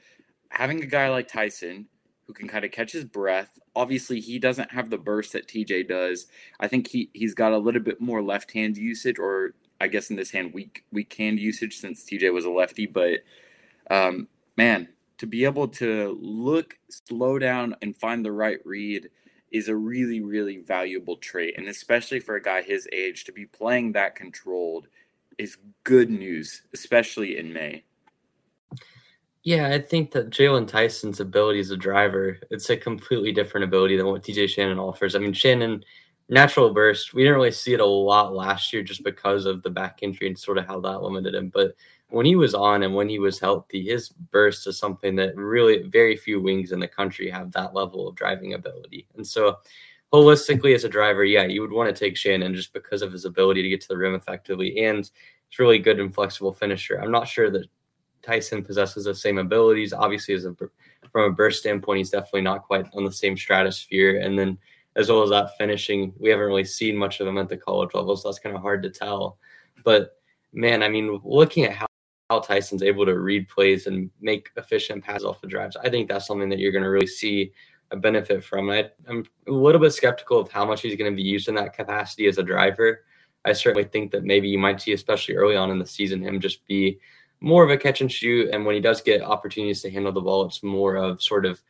having 0.50 0.82
a 0.82 0.86
guy 0.86 1.08
like 1.08 1.28
Tyson 1.28 1.86
who 2.32 2.38
can 2.38 2.48
kind 2.48 2.64
of 2.64 2.70
catch 2.70 2.92
his 2.92 3.04
breath, 3.04 3.58
obviously 3.76 4.18
he 4.18 4.38
doesn't 4.38 4.70
have 4.70 4.88
the 4.88 4.96
burst 4.96 5.34
that 5.34 5.46
TJ 5.46 5.86
does. 5.86 6.26
I 6.58 6.66
think 6.66 6.88
he 6.88 7.10
he's 7.12 7.34
got 7.34 7.52
a 7.52 7.58
little 7.58 7.82
bit 7.82 8.00
more 8.00 8.22
left 8.22 8.52
hand 8.52 8.78
usage 8.78 9.18
or 9.18 9.52
I 9.78 9.88
guess 9.88 10.08
in 10.08 10.16
this 10.16 10.30
hand 10.30 10.54
weak 10.54 10.84
weak 10.90 11.12
hand 11.12 11.38
usage 11.38 11.76
since 11.76 12.04
TJ 12.04 12.32
was 12.32 12.46
a 12.46 12.50
lefty, 12.50 12.86
but 12.86 13.20
um, 13.90 14.28
man, 14.56 14.88
to 15.18 15.26
be 15.26 15.44
able 15.44 15.68
to 15.68 16.18
look, 16.22 16.78
slow 16.88 17.38
down, 17.38 17.76
and 17.82 17.96
find 17.96 18.24
the 18.24 18.32
right 18.32 18.60
read 18.64 19.10
is 19.50 19.68
a 19.68 19.76
really, 19.76 20.22
really 20.22 20.56
valuable 20.56 21.18
trait. 21.18 21.54
And 21.58 21.68
especially 21.68 22.20
for 22.20 22.36
a 22.36 22.42
guy 22.42 22.62
his 22.62 22.88
age 22.92 23.24
to 23.24 23.32
be 23.32 23.44
playing 23.44 23.92
that 23.92 24.16
controlled 24.16 24.88
is 25.36 25.58
good 25.84 26.08
news, 26.08 26.62
especially 26.72 27.36
in 27.36 27.52
May. 27.52 27.84
Yeah, 29.44 29.68
I 29.68 29.80
think 29.80 30.12
that 30.12 30.30
Jaylon 30.30 30.68
Tyson's 30.68 31.18
ability 31.18 31.58
as 31.58 31.72
a 31.72 31.76
driver, 31.76 32.38
it's 32.50 32.70
a 32.70 32.76
completely 32.76 33.32
different 33.32 33.64
ability 33.64 33.96
than 33.96 34.06
what 34.06 34.22
TJ 34.22 34.48
Shannon 34.48 34.78
offers. 34.78 35.16
I 35.16 35.18
mean, 35.18 35.32
Shannon, 35.32 35.84
natural 36.28 36.72
burst, 36.72 37.12
we 37.12 37.22
didn't 37.22 37.34
really 37.34 37.50
see 37.50 37.74
it 37.74 37.80
a 37.80 37.84
lot 37.84 38.34
last 38.34 38.72
year 38.72 38.84
just 38.84 39.02
because 39.02 39.44
of 39.44 39.62
the 39.62 39.70
back 39.70 39.98
injury 40.02 40.28
and 40.28 40.38
sort 40.38 40.58
of 40.58 40.66
how 40.66 40.78
that 40.80 41.02
limited 41.02 41.34
him. 41.34 41.48
But 41.48 41.74
when 42.10 42.24
he 42.24 42.36
was 42.36 42.54
on 42.54 42.84
and 42.84 42.94
when 42.94 43.08
he 43.08 43.18
was 43.18 43.40
healthy, 43.40 43.84
his 43.84 44.10
burst 44.10 44.68
is 44.68 44.78
something 44.78 45.16
that 45.16 45.36
really 45.36 45.82
very 45.88 46.16
few 46.16 46.40
wings 46.40 46.70
in 46.70 46.78
the 46.78 46.86
country 46.86 47.28
have 47.28 47.50
that 47.52 47.74
level 47.74 48.06
of 48.06 48.14
driving 48.14 48.54
ability. 48.54 49.08
And 49.16 49.26
so 49.26 49.58
holistically 50.12 50.74
as 50.74 50.84
a 50.84 50.88
driver, 50.88 51.24
yeah, 51.24 51.44
you 51.44 51.62
would 51.62 51.72
want 51.72 51.94
to 51.94 51.98
take 51.98 52.16
Shannon 52.16 52.54
just 52.54 52.72
because 52.72 53.02
of 53.02 53.10
his 53.10 53.24
ability 53.24 53.62
to 53.62 53.68
get 53.68 53.80
to 53.80 53.88
the 53.88 53.96
rim 53.96 54.14
effectively 54.14 54.84
and 54.84 55.00
it's 55.00 55.58
really 55.58 55.80
good 55.80 55.98
and 55.98 56.14
flexible 56.14 56.52
finisher. 56.52 57.00
I'm 57.02 57.10
not 57.10 57.26
sure 57.26 57.50
that 57.50 57.66
Tyson 58.22 58.64
possesses 58.64 59.04
the 59.04 59.14
same 59.14 59.38
abilities. 59.38 59.92
Obviously, 59.92 60.34
as 60.34 60.44
a 60.44 60.54
from 61.10 61.30
a 61.30 61.34
burst 61.34 61.60
standpoint, 61.60 61.98
he's 61.98 62.10
definitely 62.10 62.42
not 62.42 62.62
quite 62.62 62.86
on 62.94 63.04
the 63.04 63.12
same 63.12 63.36
stratosphere. 63.36 64.20
And 64.20 64.38
then 64.38 64.58
as 64.96 65.08
well 65.08 65.22
as 65.22 65.30
that 65.30 65.56
finishing, 65.56 66.12
we 66.18 66.30
haven't 66.30 66.46
really 66.46 66.64
seen 66.64 66.96
much 66.96 67.20
of 67.20 67.26
him 67.26 67.38
at 67.38 67.48
the 67.48 67.56
college 67.56 67.94
level, 67.94 68.16
so 68.16 68.28
that's 68.28 68.38
kind 68.38 68.54
of 68.54 68.62
hard 68.62 68.82
to 68.82 68.90
tell. 68.90 69.38
But 69.84 70.16
man, 70.52 70.82
I 70.82 70.88
mean, 70.88 71.20
looking 71.24 71.64
at 71.64 71.72
how, 71.72 71.86
how 72.30 72.40
Tyson's 72.40 72.82
able 72.82 73.06
to 73.06 73.18
read 73.18 73.48
plays 73.48 73.86
and 73.86 74.10
make 74.20 74.50
efficient 74.56 75.04
passes 75.04 75.24
off 75.24 75.40
the 75.40 75.46
drives, 75.46 75.76
I 75.76 75.88
think 75.88 76.08
that's 76.08 76.26
something 76.26 76.48
that 76.50 76.58
you're 76.58 76.72
going 76.72 76.84
to 76.84 76.90
really 76.90 77.06
see 77.06 77.52
a 77.90 77.96
benefit 77.96 78.44
from. 78.44 78.70
I, 78.70 78.90
I'm 79.08 79.24
a 79.46 79.50
little 79.50 79.80
bit 79.80 79.92
skeptical 79.92 80.38
of 80.38 80.50
how 80.50 80.64
much 80.64 80.82
he's 80.82 80.96
going 80.96 81.10
to 81.10 81.16
be 81.16 81.22
used 81.22 81.48
in 81.48 81.54
that 81.56 81.74
capacity 81.74 82.26
as 82.26 82.38
a 82.38 82.42
driver. 82.42 83.04
I 83.44 83.52
certainly 83.52 83.84
think 83.84 84.12
that 84.12 84.24
maybe 84.24 84.48
you 84.48 84.58
might 84.58 84.80
see, 84.80 84.92
especially 84.92 85.34
early 85.34 85.56
on 85.56 85.70
in 85.70 85.78
the 85.78 85.86
season, 85.86 86.22
him 86.22 86.40
just 86.40 86.66
be 86.66 86.98
more 87.42 87.64
of 87.64 87.70
a 87.70 87.76
catch 87.76 88.00
and 88.00 88.10
shoot. 88.10 88.50
And 88.52 88.64
when 88.64 88.74
he 88.74 88.80
does 88.80 89.02
get 89.02 89.20
opportunities 89.20 89.82
to 89.82 89.90
handle 89.90 90.12
the 90.12 90.20
ball, 90.20 90.46
it's 90.46 90.62
more 90.62 90.96
of 90.96 91.22
sort 91.22 91.44
of 91.44 91.60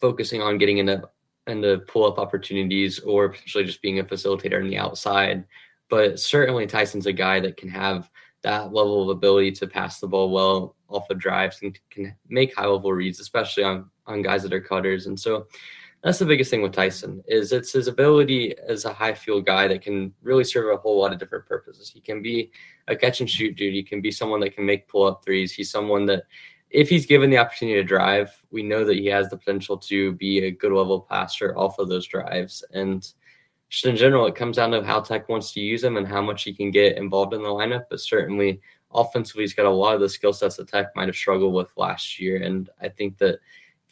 focusing 0.00 0.40
on 0.40 0.58
getting 0.58 0.78
into 0.78 1.02
into 1.46 1.78
pull 1.88 2.06
up 2.06 2.18
opportunities 2.18 3.00
or 3.00 3.28
potentially 3.28 3.64
just 3.64 3.82
being 3.82 3.98
a 3.98 4.04
facilitator 4.04 4.58
on 4.58 4.68
the 4.68 4.78
outside. 4.78 5.44
But 5.90 6.18
certainly 6.18 6.66
Tyson's 6.66 7.06
a 7.06 7.12
guy 7.12 7.38
that 7.40 7.58
can 7.58 7.68
have 7.68 8.10
that 8.42 8.72
level 8.72 9.02
of 9.02 9.16
ability 9.16 9.52
to 9.52 9.66
pass 9.66 10.00
the 10.00 10.06
ball 10.06 10.30
well 10.30 10.76
off 10.88 11.10
of 11.10 11.18
drives 11.18 11.58
and 11.62 11.78
can 11.90 12.14
make 12.28 12.54
high 12.54 12.66
level 12.66 12.92
reads, 12.92 13.20
especially 13.20 13.64
on 13.64 13.90
on 14.06 14.22
guys 14.22 14.42
that 14.42 14.52
are 14.52 14.60
cutters. 14.60 15.06
And 15.06 15.18
so 15.18 15.46
that's 16.04 16.18
the 16.18 16.26
biggest 16.26 16.50
thing 16.50 16.60
with 16.60 16.74
Tyson 16.74 17.24
is 17.26 17.50
it's 17.50 17.72
his 17.72 17.88
ability 17.88 18.54
as 18.68 18.84
a 18.84 18.92
high 18.92 19.14
fuel 19.14 19.40
guy 19.40 19.66
that 19.66 19.80
can 19.80 20.12
really 20.22 20.44
serve 20.44 20.72
a 20.72 20.76
whole 20.76 21.00
lot 21.00 21.14
of 21.14 21.18
different 21.18 21.46
purposes. 21.46 21.88
He 21.88 21.98
can 21.98 22.20
be 22.20 22.50
a 22.88 22.94
catch 22.94 23.20
and 23.20 23.30
shoot 23.30 23.56
dude. 23.56 23.72
He 23.72 23.82
can 23.82 24.02
be 24.02 24.10
someone 24.10 24.40
that 24.40 24.54
can 24.54 24.66
make 24.66 24.86
pull 24.86 25.06
up 25.06 25.24
threes. 25.24 25.50
He's 25.50 25.70
someone 25.70 26.04
that 26.06 26.24
if 26.68 26.90
he's 26.90 27.06
given 27.06 27.30
the 27.30 27.38
opportunity 27.38 27.80
to 27.80 27.88
drive, 27.88 28.30
we 28.50 28.62
know 28.62 28.84
that 28.84 28.98
he 28.98 29.06
has 29.06 29.30
the 29.30 29.38
potential 29.38 29.78
to 29.78 30.12
be 30.12 30.44
a 30.44 30.50
good 30.50 30.72
level 30.72 31.00
passer 31.00 31.56
off 31.56 31.78
of 31.78 31.88
those 31.88 32.06
drives. 32.06 32.62
And 32.74 33.00
just 33.70 33.86
in 33.86 33.96
general, 33.96 34.26
it 34.26 34.34
comes 34.34 34.56
down 34.56 34.72
to 34.72 34.84
how 34.84 35.00
Tech 35.00 35.30
wants 35.30 35.54
to 35.54 35.60
use 35.60 35.82
him 35.82 35.96
and 35.96 36.06
how 36.06 36.20
much 36.20 36.42
he 36.42 36.52
can 36.52 36.70
get 36.70 36.98
involved 36.98 37.32
in 37.32 37.42
the 37.42 37.48
lineup. 37.48 37.84
But 37.88 38.00
certainly 38.00 38.60
offensively, 38.92 39.44
he's 39.44 39.54
got 39.54 39.64
a 39.64 39.70
lot 39.70 39.94
of 39.94 40.02
the 40.02 40.08
skill 40.10 40.34
sets 40.34 40.56
that 40.56 40.68
Tech 40.68 40.88
might 40.94 41.08
have 41.08 41.16
struggled 41.16 41.54
with 41.54 41.72
last 41.78 42.20
year. 42.20 42.42
And 42.42 42.68
I 42.82 42.90
think 42.90 43.16
that 43.18 43.38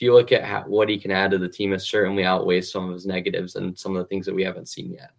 you 0.03 0.13
look 0.13 0.33
at 0.33 0.45
how, 0.45 0.63
what 0.63 0.89
he 0.89 0.99
can 0.99 1.11
add 1.11 1.31
to 1.31 1.39
the 1.39 1.49
team, 1.49 1.73
it 1.73 1.79
certainly 1.81 2.25
outweighs 2.25 2.71
some 2.71 2.89
of 2.89 2.93
his 2.93 3.07
negatives 3.07 3.57
and 3.57 3.79
some 3.79 3.97
of 3.97 4.03
the 4.03 4.09
things 4.09 4.27
that 4.27 4.35
we 4.35 4.43
haven't 4.43 4.69
seen 4.69 4.93
yet. 4.93 5.11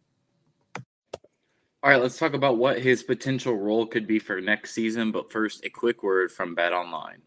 All 1.84 1.90
right, 1.90 2.02
let's 2.02 2.18
talk 2.18 2.34
about 2.34 2.58
what 2.58 2.80
his 2.80 3.04
potential 3.04 3.58
role 3.58 3.86
could 3.86 4.08
be 4.08 4.18
for 4.18 4.40
next 4.40 4.74
season. 4.74 5.12
But 5.12 5.32
first, 5.32 5.66
a 5.66 5.70
quick 5.70 6.02
word 6.02 6.32
from 6.32 6.56
Bet 6.56 6.72
Online. 6.72 7.22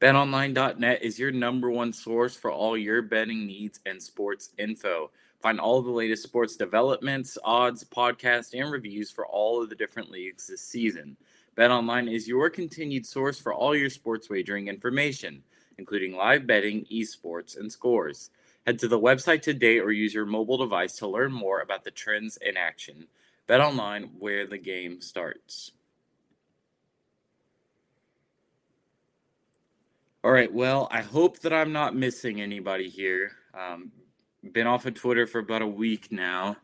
BetOnline.net 0.00 1.02
is 1.02 1.18
your 1.18 1.32
number 1.32 1.70
one 1.70 1.92
source 1.92 2.36
for 2.36 2.52
all 2.52 2.76
your 2.76 3.02
betting 3.02 3.46
needs 3.46 3.80
and 3.86 4.02
sports 4.02 4.50
info. 4.58 5.10
Find 5.40 5.58
all 5.58 5.82
the 5.82 5.90
latest 5.90 6.24
sports 6.24 6.56
developments, 6.56 7.38
odds, 7.42 7.84
podcasts, 7.84 8.52
and 8.52 8.70
reviews 8.70 9.10
for 9.10 9.26
all 9.26 9.62
of 9.62 9.70
the 9.70 9.74
different 9.76 10.10
leagues 10.10 10.46
this 10.46 10.60
season. 10.60 11.16
BetOnline 11.56 12.12
is 12.12 12.28
your 12.28 12.50
continued 12.50 13.06
source 13.06 13.40
for 13.40 13.52
all 13.52 13.74
your 13.74 13.90
sports 13.90 14.28
wagering 14.28 14.68
information, 14.68 15.42
including 15.78 16.16
live 16.16 16.46
betting, 16.46 16.84
esports, 16.92 17.56
and 17.56 17.70
scores. 17.70 18.30
Head 18.66 18.78
to 18.80 18.88
the 18.88 19.00
website 19.00 19.40
today 19.40 19.78
or 19.78 19.92
use 19.92 20.12
your 20.12 20.26
mobile 20.26 20.58
device 20.58 20.96
to 20.96 21.08
learn 21.08 21.32
more 21.32 21.60
about 21.60 21.84
the 21.84 21.90
trends 21.90 22.36
in 22.38 22.56
action. 22.56 23.06
Bet 23.46 23.60
online 23.60 24.10
where 24.18 24.46
the 24.46 24.58
game 24.58 25.00
starts. 25.00 25.72
All 30.22 30.32
right. 30.32 30.52
Well, 30.52 30.88
I 30.90 31.00
hope 31.00 31.38
that 31.40 31.52
I'm 31.52 31.72
not 31.72 31.96
missing 31.96 32.42
anybody 32.42 32.90
here. 32.90 33.30
Um, 33.58 33.92
been 34.52 34.66
off 34.66 34.84
of 34.84 34.94
Twitter 34.94 35.26
for 35.26 35.38
about 35.38 35.62
a 35.62 35.66
week 35.66 36.12
now. 36.12 36.56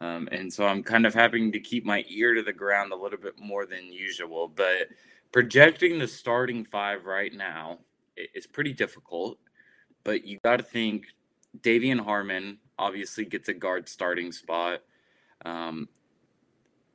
Um, 0.00 0.28
and 0.32 0.50
so 0.50 0.66
I'm 0.66 0.82
kind 0.82 1.04
of 1.04 1.12
having 1.12 1.52
to 1.52 1.60
keep 1.60 1.84
my 1.84 2.04
ear 2.08 2.32
to 2.34 2.42
the 2.42 2.52
ground 2.52 2.92
a 2.92 2.96
little 2.96 3.18
bit 3.18 3.38
more 3.38 3.66
than 3.66 3.92
usual. 3.92 4.48
But 4.48 4.88
projecting 5.32 5.98
the 5.98 6.08
starting 6.08 6.64
five 6.64 7.04
right 7.04 7.34
now 7.34 7.80
is 8.16 8.46
pretty 8.46 8.72
difficult. 8.72 9.38
But 10.04 10.24
you 10.24 10.38
got 10.42 10.56
to 10.56 10.62
think 10.62 11.06
De'Vion 11.60 12.00
Harmon 12.00 12.58
obviously 12.78 13.24
gets 13.24 13.48
a 13.48 13.54
guard 13.54 13.88
starting 13.88 14.32
spot. 14.32 14.80
Um, 15.44 15.88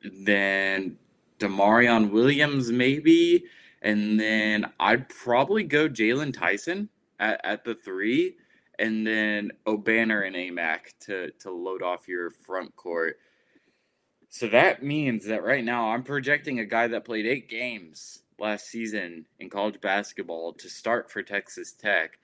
then 0.04 0.98
Damarion 1.40 2.12
Williams, 2.12 2.72
maybe. 2.72 3.46
And 3.82 4.20
then 4.20 4.72
I'd 4.80 5.10
probably 5.10 5.64
go 5.64 5.88
Jaylon 5.88 6.34
Tyson 6.34 6.90
at, 7.20 7.40
at 7.44 7.64
the 7.64 7.76
three, 7.76 8.36
and 8.80 9.06
then 9.06 9.52
Obanor 9.68 10.26
and 10.26 10.36
Aimaq 10.36 10.80
to 11.02 11.32
to 11.40 11.52
load 11.52 11.84
off 11.84 12.08
your 12.08 12.30
front 12.32 12.76
court. 12.76 13.18
So 14.30 14.48
that 14.48 14.84
means 14.84 15.26
that 15.26 15.44
right 15.44 15.64
now 15.64 15.92
I'm 15.92 16.04
projecting 16.04 16.60
a 16.60 16.66
guy 16.66 16.88
that 16.88 17.06
played 17.06 17.26
eight 17.26 17.48
games 17.48 18.24
last 18.40 18.68
season 18.68 19.26
in 19.40 19.50
college 19.50 19.80
basketball 19.82 20.54
to 20.54 20.70
start 20.70 21.10
for 21.10 21.24
Texas 21.24 21.72
Tech. 21.74 22.20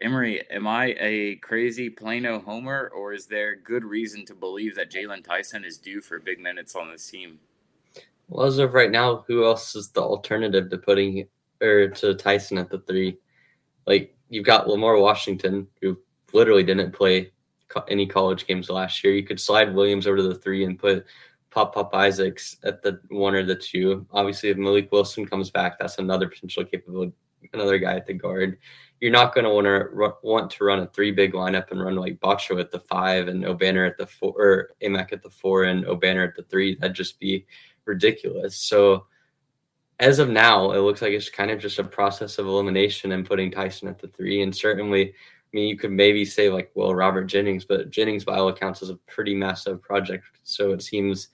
Emory, 0.00 0.42
am 0.50 0.66
I 0.66 0.94
a 1.00 1.36
crazy 1.36 1.88
Plano 1.88 2.38
homer, 2.38 2.90
or 2.94 3.14
is 3.14 3.26
there 3.26 3.56
good 3.56 3.84
reason 3.84 4.26
to 4.26 4.34
believe 4.34 4.74
that 4.76 4.90
Jaylon 4.90 5.24
Tyson 5.24 5.64
is 5.64 5.78
due 5.78 6.02
for 6.02 6.18
big 6.18 6.38
minutes 6.38 6.76
on 6.76 6.90
this 6.90 7.08
team? 7.08 7.38
Well, 8.28 8.46
as 8.46 8.58
of 8.58 8.74
right 8.74 8.90
now, 8.90 9.24
who 9.26 9.44
else 9.44 9.74
is 9.74 9.90
the 9.90 10.02
alternative 10.02 10.68
to 10.70 10.78
putting 10.78 11.26
or 11.62 11.88
to 11.88 12.14
Tyson 12.14 12.58
at 12.58 12.68
the 12.68 12.80
three? 12.80 13.18
Like 13.86 14.14
you've 14.28 14.44
got 14.44 14.68
Lamar 14.68 14.98
Washington, 14.98 15.66
who 15.80 15.96
literally 16.32 16.64
didn't 16.64 16.92
play 16.92 17.32
any 17.88 18.06
college 18.06 18.46
games 18.46 18.68
last 18.68 19.02
year. 19.02 19.14
You 19.14 19.22
could 19.22 19.40
slide 19.40 19.74
Williams 19.74 20.06
over 20.06 20.16
to 20.16 20.22
the 20.22 20.34
three 20.34 20.64
and 20.64 20.78
put 20.78 21.06
Pop 21.56 21.74
up 21.78 21.94
Isaacs 21.94 22.58
at 22.64 22.82
the 22.82 23.00
one 23.08 23.34
or 23.34 23.42
the 23.42 23.54
two. 23.54 24.06
Obviously, 24.12 24.50
if 24.50 24.58
Mylik 24.58 24.92
Wilson 24.92 25.24
comes 25.24 25.50
back, 25.50 25.78
that's 25.78 25.96
another 25.96 26.28
potential 26.28 26.66
capable 26.66 27.10
another 27.54 27.78
guy 27.78 27.94
at 27.94 28.06
the 28.06 28.12
guard. 28.12 28.58
You're 29.00 29.10
not 29.10 29.34
going 29.34 29.44
to 29.44 29.50
want 29.50 29.64
to 29.64 30.16
want 30.22 30.50
to 30.50 30.64
run 30.64 30.80
a 30.80 30.86
three 30.88 31.12
big 31.12 31.32
lineup 31.32 31.70
and 31.70 31.82
run 31.82 31.96
like 31.96 32.20
Batcho 32.20 32.60
at 32.60 32.70
the 32.70 32.80
five 32.80 33.28
and 33.28 33.42
Obanor 33.42 33.88
at 33.88 33.96
the 33.96 34.06
four, 34.06 34.34
or 34.36 34.70
Aimaq 34.82 35.14
at 35.14 35.22
the 35.22 35.30
four 35.30 35.64
and 35.64 35.86
Obanor 35.86 36.28
at 36.28 36.36
the 36.36 36.42
three. 36.42 36.74
That'd 36.74 36.94
just 36.94 37.18
be 37.18 37.46
ridiculous. 37.86 38.58
So 38.58 39.06
as 39.98 40.18
of 40.18 40.28
now, 40.28 40.72
it 40.72 40.80
looks 40.80 41.00
like 41.00 41.12
it's 41.12 41.30
kind 41.30 41.50
of 41.50 41.58
just 41.58 41.78
a 41.78 41.84
process 41.84 42.38
of 42.38 42.48
elimination 42.48 43.12
and 43.12 43.24
putting 43.24 43.50
Tyson 43.50 43.88
at 43.88 43.98
the 43.98 44.08
three. 44.08 44.42
And 44.42 44.54
certainly, 44.54 45.14
mean, 45.56 45.68
you 45.68 45.76
could 45.76 45.90
maybe 45.90 46.24
say 46.24 46.50
like, 46.50 46.70
well, 46.74 46.94
Robert 46.94 47.24
Jennings, 47.24 47.64
but 47.64 47.90
Jennings, 47.90 48.24
by 48.24 48.36
all 48.36 48.48
accounts, 48.48 48.82
is 48.82 48.90
a 48.90 48.96
pretty 49.06 49.34
massive 49.34 49.80
project. 49.80 50.26
So 50.44 50.72
it 50.72 50.82
seems 50.82 51.28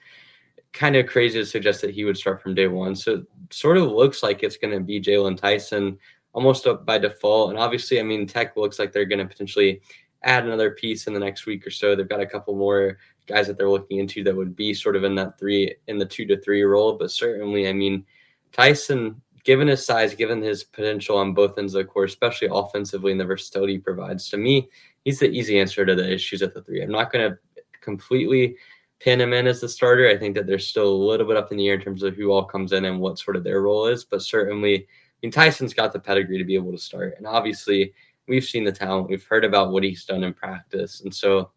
kind 0.73 0.97
of 0.97 1.07
crazy 1.07 1.41
to 1.41 1.45
suggest 1.45 1.81
that 1.83 1.91
he 1.91 2.05
would 2.05 2.17
start 2.17 2.41
from 2.41 2.55
day 2.55 2.69
one. 2.69 2.95
So 2.95 3.25
sort 3.51 3.77
of 3.77 3.91
looks 3.91 4.23
like 4.23 4.43
it's 4.43 4.57
going 4.57 4.73
to 4.73 4.81
be 4.81 5.01
Jaylon 5.01 5.37
Tyson 5.37 5.99
almost 6.33 6.67
by 6.87 6.99
default. 6.99 7.51
And 7.51 7.59
obviously, 7.59 7.99
I 7.99 8.05
mean, 8.05 8.27
Tech 8.27 8.57
looks 8.57 8.79
like 8.79 8.93
they're 8.93 9.05
going 9.05 9.19
to 9.19 9.27
potentially 9.27 9.83
add 10.23 10.45
another 10.45 10.71
piece 10.71 11.07
in 11.07 11.15
the 11.15 11.21
next 11.21 11.47
week 11.47 11.67
or 11.67 11.71
so. 11.71 11.95
They've 11.95 12.09
got 12.09 12.21
a 12.21 12.27
couple 12.27 12.55
more 12.55 12.99
guys 13.27 13.49
that 13.49 13.59
they're 13.59 13.69
looking 13.69 13.99
into 13.99 14.23
that 14.25 14.37
would 14.37 14.57
be 14.57 14.73
sort 14.73 14.97
of 14.97 15.05
in 15.05 15.15
that 15.17 15.39
three 15.39 15.75
in 15.89 15.99
the 15.99 16.07
two 16.07 16.27
to 16.27 16.41
three 16.41 16.63
role. 16.63 16.95
But 16.95 17.11
certainly, 17.11 17.69
I 17.69 17.73
mean, 17.73 18.07
Tyson, 18.53 19.21
given 19.45 19.69
his 19.69 19.85
size, 19.85 20.15
given 20.15 20.41
his 20.41 20.65
potential 20.65 21.17
on 21.17 21.35
both 21.35 21.59
ends 21.59 21.75
of 21.75 21.85
the 21.85 21.91
court, 21.91 22.09
especially 22.09 22.49
offensively 22.51 23.13
and 23.13 23.21
the 23.21 23.25
versatility 23.25 23.75
he 23.75 23.79
provides, 23.79 24.29
to 24.31 24.37
me, 24.37 24.69
he's 25.05 25.19
the 25.19 25.31
easy 25.31 25.59
answer 25.59 25.85
to 25.85 25.95
the 25.95 26.13
issues 26.13 26.43
at 26.43 26.55
the 26.55 26.63
three. 26.63 26.83
I'm 26.83 26.91
not 26.91 27.13
going 27.13 27.31
to 27.31 27.39
completely 27.81 28.57
pin 29.01 29.21
him 29.21 29.33
in 29.33 29.49
as 29.49 29.61
the 29.61 29.69
starter. 29.69 30.09
I 30.09 30.17
think 30.17 30.37
that 30.37 30.47
there's 30.47 30.67
still 30.67 30.89
a 30.89 31.05
little 31.09 31.27
bit 31.27 31.37
up 31.37 31.51
in 31.51 31.59
the 31.59 31.69
air 31.69 31.75
in 31.75 31.81
terms 31.81 32.03
of 32.05 32.15
who 32.15 32.31
all 32.31 32.45
comes 32.45 32.73
in 32.73 32.85
and 32.85 33.01
what 33.01 33.19
sort 33.19 33.37
of 33.37 33.43
their 33.43 33.63
role 33.63 33.87
is. 33.87 34.05
But 34.05 34.23
certainly, 34.23 34.77
I 34.77 34.87
mean, 35.23 35.33
Tyson's 35.33 35.75
got 35.75 35.93
the 35.93 35.99
pedigree 35.99 36.39
to 36.39 36.45
be 36.45 36.55
able 36.55 36.73
to 36.73 36.79
start. 36.79 37.15
And 37.19 37.27
obviously, 37.27 37.93
we've 38.29 38.45
seen 38.45 38.65
the 38.65 38.73
talent. 38.73 39.09
We've 39.09 39.27
heard 39.27 39.45
about 39.45 39.73
what 39.73 39.83
he's 39.83 40.05
done 40.05 40.23
in 40.23 40.33
practice. 40.33 41.01
And 41.01 41.13
so 41.13 41.51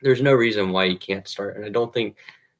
there's 0.00 0.22
no 0.22 0.32
reason 0.32 0.72
why 0.72 0.88
he 0.88 0.96
can't 0.96 1.28
start. 1.28 1.56
And 1.56 1.64
I 1.64 1.68
don't 1.68 1.92
think 1.92 2.16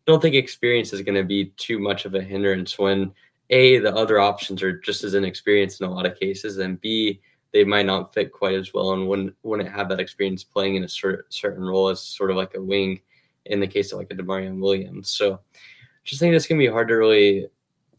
don't 0.06 0.20
think 0.20 0.34
experience 0.34 0.92
is 0.92 1.02
going 1.02 1.14
to 1.14 1.24
be 1.24 1.52
too 1.56 1.78
much 1.78 2.04
of 2.04 2.14
a 2.14 2.22
hindrance 2.22 2.78
when 2.78 3.12
a 3.50 3.78
the 3.78 3.94
other 3.94 4.18
options 4.18 4.62
are 4.62 4.78
just 4.78 5.04
as 5.04 5.14
inexperienced 5.14 5.80
in 5.80 5.86
a 5.86 5.92
lot 5.92 6.06
of 6.06 6.18
cases, 6.18 6.58
and 6.58 6.80
b 6.80 7.20
they 7.52 7.64
might 7.64 7.86
not 7.86 8.14
fit 8.14 8.32
quite 8.32 8.54
as 8.54 8.72
well 8.72 8.92
and 8.92 9.08
wouldn't 9.08 9.34
wouldn't 9.42 9.68
have 9.68 9.88
that 9.88 10.00
experience 10.00 10.44
playing 10.44 10.76
in 10.76 10.84
a 10.84 10.88
certain 10.88 11.62
role 11.62 11.88
as 11.88 12.00
sort 12.00 12.30
of 12.30 12.36
like 12.36 12.54
a 12.54 12.62
wing 12.62 13.00
in 13.46 13.60
the 13.60 13.66
case 13.66 13.92
of 13.92 13.98
like 13.98 14.10
a 14.12 14.14
Damarion 14.14 14.60
Williams. 14.60 15.10
So 15.10 15.40
just 16.04 16.20
think 16.20 16.34
it's 16.34 16.46
gonna 16.46 16.58
be 16.58 16.66
hard 16.66 16.88
to 16.88 16.94
really 16.94 17.48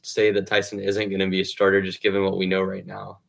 say 0.01 0.31
that 0.31 0.47
Tyson 0.47 0.79
isn't 0.79 1.09
going 1.09 1.19
to 1.19 1.29
be 1.29 1.41
a 1.41 1.45
starter 1.45 1.81
just 1.81 2.01
given 2.01 2.23
what 2.23 2.37
we 2.37 2.45
know 2.45 2.61
right 2.61 2.85
now. 2.85 3.19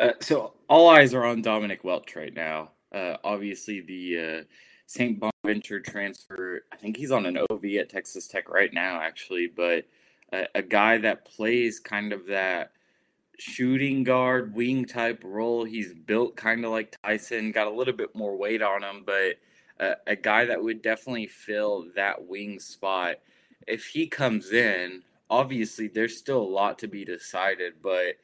Uh, 0.00 0.12
so 0.20 0.54
all 0.68 0.88
eyes 0.88 1.14
are 1.14 1.24
on 1.24 1.42
Dominic 1.42 1.82
Welch 1.82 2.14
right 2.14 2.34
now. 2.34 2.72
Uh, 2.92 3.16
obviously, 3.24 3.80
the 3.80 4.18
uh, 4.18 4.44
St. 4.86 5.20
Bonaventure 5.48 5.80
transfer, 5.80 6.64
I 6.70 6.76
think 6.76 6.98
he's 6.98 7.10
on 7.10 7.24
an 7.24 7.38
OV 7.48 7.64
at 7.80 7.88
Texas 7.88 8.28
Tech 8.28 8.50
right 8.50 8.70
now, 8.70 9.00
actually, 9.00 9.46
but 9.46 9.86
a, 10.30 10.44
a 10.56 10.60
guy 10.60 10.98
that 10.98 11.24
plays 11.24 11.80
kind 11.80 12.12
of 12.12 12.26
that 12.26 12.72
shooting 13.38 14.04
guard, 14.04 14.54
wing 14.54 14.84
type 14.84 15.22
role. 15.24 15.64
He's 15.64 15.94
built 15.94 16.36
kind 16.36 16.66
of 16.66 16.70
like 16.70 16.98
Tyson, 17.02 17.50
got 17.52 17.66
a 17.66 17.70
little 17.70 17.94
bit 17.94 18.14
more 18.14 18.36
weight 18.36 18.60
on 18.60 18.82
him, 18.82 19.04
but 19.06 19.36
a, 19.80 19.94
a 20.06 20.16
guy 20.16 20.44
that 20.44 20.62
would 20.62 20.82
definitely 20.82 21.28
fill 21.28 21.86
that 21.96 22.28
wing 22.28 22.60
spot. 22.60 23.16
If 23.66 23.86
he 23.86 24.06
comes 24.06 24.52
in, 24.52 25.02
obviously 25.30 25.88
there's 25.88 26.18
still 26.18 26.42
a 26.42 26.42
lot 26.42 26.78
to 26.80 26.88
be 26.88 27.06
decided, 27.06 27.76
but 27.82 28.16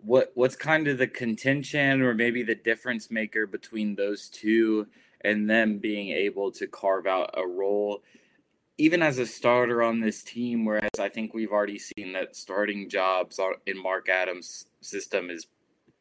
what 0.00 0.32
what's 0.34 0.56
kind 0.56 0.88
of 0.88 0.96
the 0.96 1.08
contention 1.08 2.00
or 2.00 2.14
maybe 2.14 2.42
the 2.42 2.54
difference 2.54 3.10
maker 3.10 3.46
between 3.46 3.96
those 3.96 4.30
two 4.30 4.86
and 5.22 5.48
them 5.48 5.78
being 5.78 6.08
able 6.10 6.50
to 6.50 6.66
carve 6.66 7.06
out 7.06 7.30
a 7.36 7.46
role 7.46 8.02
even 8.80 9.02
as 9.02 9.18
a 9.18 9.26
starter 9.26 9.82
on 9.82 10.00
this 10.00 10.22
team 10.22 10.64
whereas 10.64 10.90
i 11.00 11.08
think 11.08 11.34
we've 11.34 11.52
already 11.52 11.78
seen 11.78 12.12
that 12.12 12.36
starting 12.36 12.88
jobs 12.88 13.40
in 13.66 13.80
mark 13.80 14.08
adams 14.08 14.66
system 14.80 15.30
is 15.30 15.46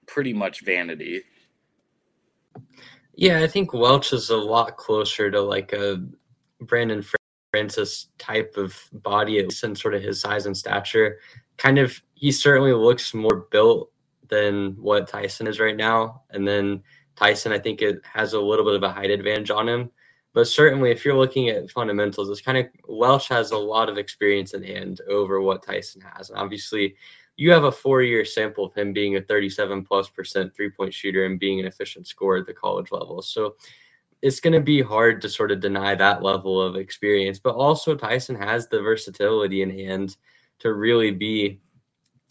pretty 0.05 0.33
much 0.33 0.61
vanity 0.61 1.21
yeah 3.15 3.39
i 3.39 3.47
think 3.47 3.73
welch 3.73 4.13
is 4.13 4.29
a 4.29 4.37
lot 4.37 4.77
closer 4.77 5.31
to 5.31 5.41
like 5.41 5.73
a 5.73 6.03
brandon 6.61 7.03
francis 7.51 8.09
type 8.17 8.53
of 8.57 8.77
body 8.93 9.39
and 9.39 9.51
sort 9.51 9.93
of 9.93 10.01
his 10.01 10.21
size 10.21 10.45
and 10.45 10.55
stature 10.55 11.19
kind 11.57 11.79
of 11.79 12.01
he 12.13 12.31
certainly 12.31 12.73
looks 12.73 13.13
more 13.13 13.47
built 13.51 13.91
than 14.29 14.75
what 14.81 15.07
Tyson 15.07 15.47
is 15.47 15.59
right 15.59 15.75
now. 15.75 16.21
And 16.31 16.47
then 16.47 16.83
Tyson, 17.17 17.51
I 17.51 17.59
think 17.59 17.81
it 17.81 18.01
has 18.03 18.33
a 18.33 18.39
little 18.39 18.63
bit 18.63 18.75
of 18.75 18.83
a 18.83 18.91
height 18.91 19.09
advantage 19.09 19.51
on 19.51 19.67
him. 19.67 19.89
But 20.33 20.47
certainly, 20.47 20.91
if 20.91 21.03
you're 21.03 21.17
looking 21.17 21.49
at 21.49 21.71
fundamentals, 21.71 22.29
it's 22.29 22.41
kind 22.41 22.59
of 22.59 22.67
Welch 22.87 23.27
has 23.29 23.51
a 23.51 23.57
lot 23.57 23.89
of 23.89 23.97
experience 23.97 24.53
in 24.53 24.63
hand 24.63 25.01
over 25.09 25.41
what 25.41 25.63
Tyson 25.63 26.01
has. 26.01 26.29
And 26.29 26.37
obviously, 26.37 26.95
you 27.37 27.51
have 27.51 27.63
a 27.63 27.71
four 27.71 28.03
year 28.03 28.23
sample 28.23 28.65
of 28.65 28.73
him 28.75 28.93
being 28.93 29.15
a 29.15 29.21
37 29.21 29.83
plus 29.83 30.09
percent 30.09 30.55
three 30.55 30.69
point 30.69 30.93
shooter 30.93 31.25
and 31.25 31.39
being 31.39 31.59
an 31.59 31.65
efficient 31.65 32.05
scorer 32.05 32.37
at 32.37 32.45
the 32.45 32.53
college 32.53 32.91
level. 32.91 33.21
So 33.23 33.55
it's 34.21 34.39
going 34.39 34.53
to 34.53 34.59
be 34.59 34.81
hard 34.81 35.21
to 35.21 35.29
sort 35.29 35.51
of 35.51 35.59
deny 35.59 35.95
that 35.95 36.21
level 36.21 36.61
of 36.61 36.75
experience. 36.75 37.39
But 37.39 37.55
also, 37.55 37.95
Tyson 37.95 38.35
has 38.35 38.67
the 38.67 38.81
versatility 38.81 39.63
in 39.63 39.71
hand 39.71 40.17
to 40.59 40.73
really 40.73 41.11
be 41.11 41.59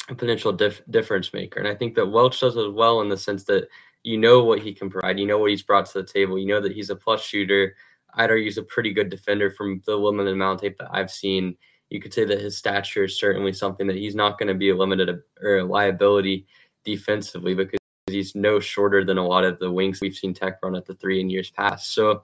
a 0.09 0.15
potential 0.15 0.53
dif- 0.53 0.83
difference 0.91 1.33
maker. 1.33 1.59
And 1.59 1.69
I 1.69 1.75
think 1.75 1.95
that 1.97 2.07
Welch 2.07 2.41
does 2.41 2.57
as 2.57 2.69
well 2.69 3.01
in 3.01 3.09
the 3.09 3.17
sense 3.17 3.45
that 3.45 3.69
you 4.07 4.17
know 4.17 4.45
what 4.45 4.61
he 4.61 4.73
can 4.73 4.89
provide, 4.89 5.19
you 5.19 5.27
know 5.27 5.37
what 5.37 5.51
he's 5.51 5.65
brought 5.65 5.85
to 5.87 6.01
the 6.01 6.07
table, 6.07 6.39
you 6.39 6.47
know 6.47 6.61
that 6.61 6.71
he's 6.71 6.91
a 6.91 6.97
plus 6.97 7.25
shooter. 7.25 7.75
I'd 8.15 8.31
argue 8.31 8.45
he's 8.45 8.57
a 8.57 8.63
pretty 8.63 8.93
good 8.93 9.11
defender 9.11 9.51
from 9.51 9.83
the 9.85 9.97
limited 9.97 10.33
amount 10.33 10.55
of 10.55 10.61
tape 10.61 10.79
that 10.79 10.91
I've 10.93 11.11
seen. 11.11 11.57
You 11.91 12.01
could 12.01 12.15
say 12.15 12.25
that 12.25 12.41
his 12.41 12.57
stature 12.57 13.03
is 13.03 13.19
certainly 13.19 13.53
something 13.53 13.85
that 13.89 13.97
he's 13.97 14.15
not 14.15 14.39
going 14.39 14.47
to 14.47 14.55
be 14.55 14.71
a 14.71 14.77
limited 14.77 15.23
or 15.43 15.59
a 15.59 15.65
liability 15.65 16.47
defensively 16.85 17.53
because 17.53 17.81
he's 18.07 18.37
no 18.37 18.61
shorter 18.61 19.05
than 19.05 19.19
a 19.19 19.27
lot 19.27 19.43
of 19.43 19.59
the 19.59 19.73
wings 19.73 20.01
we've 20.01 20.15
seen 20.15 20.33
Tech 20.33 20.61
run 20.63 20.77
at 20.77 20.87
the 20.87 20.95
three 20.95 21.21
in 21.21 21.29
years 21.29 21.51
past. 21.51 21.93
So 21.93 22.23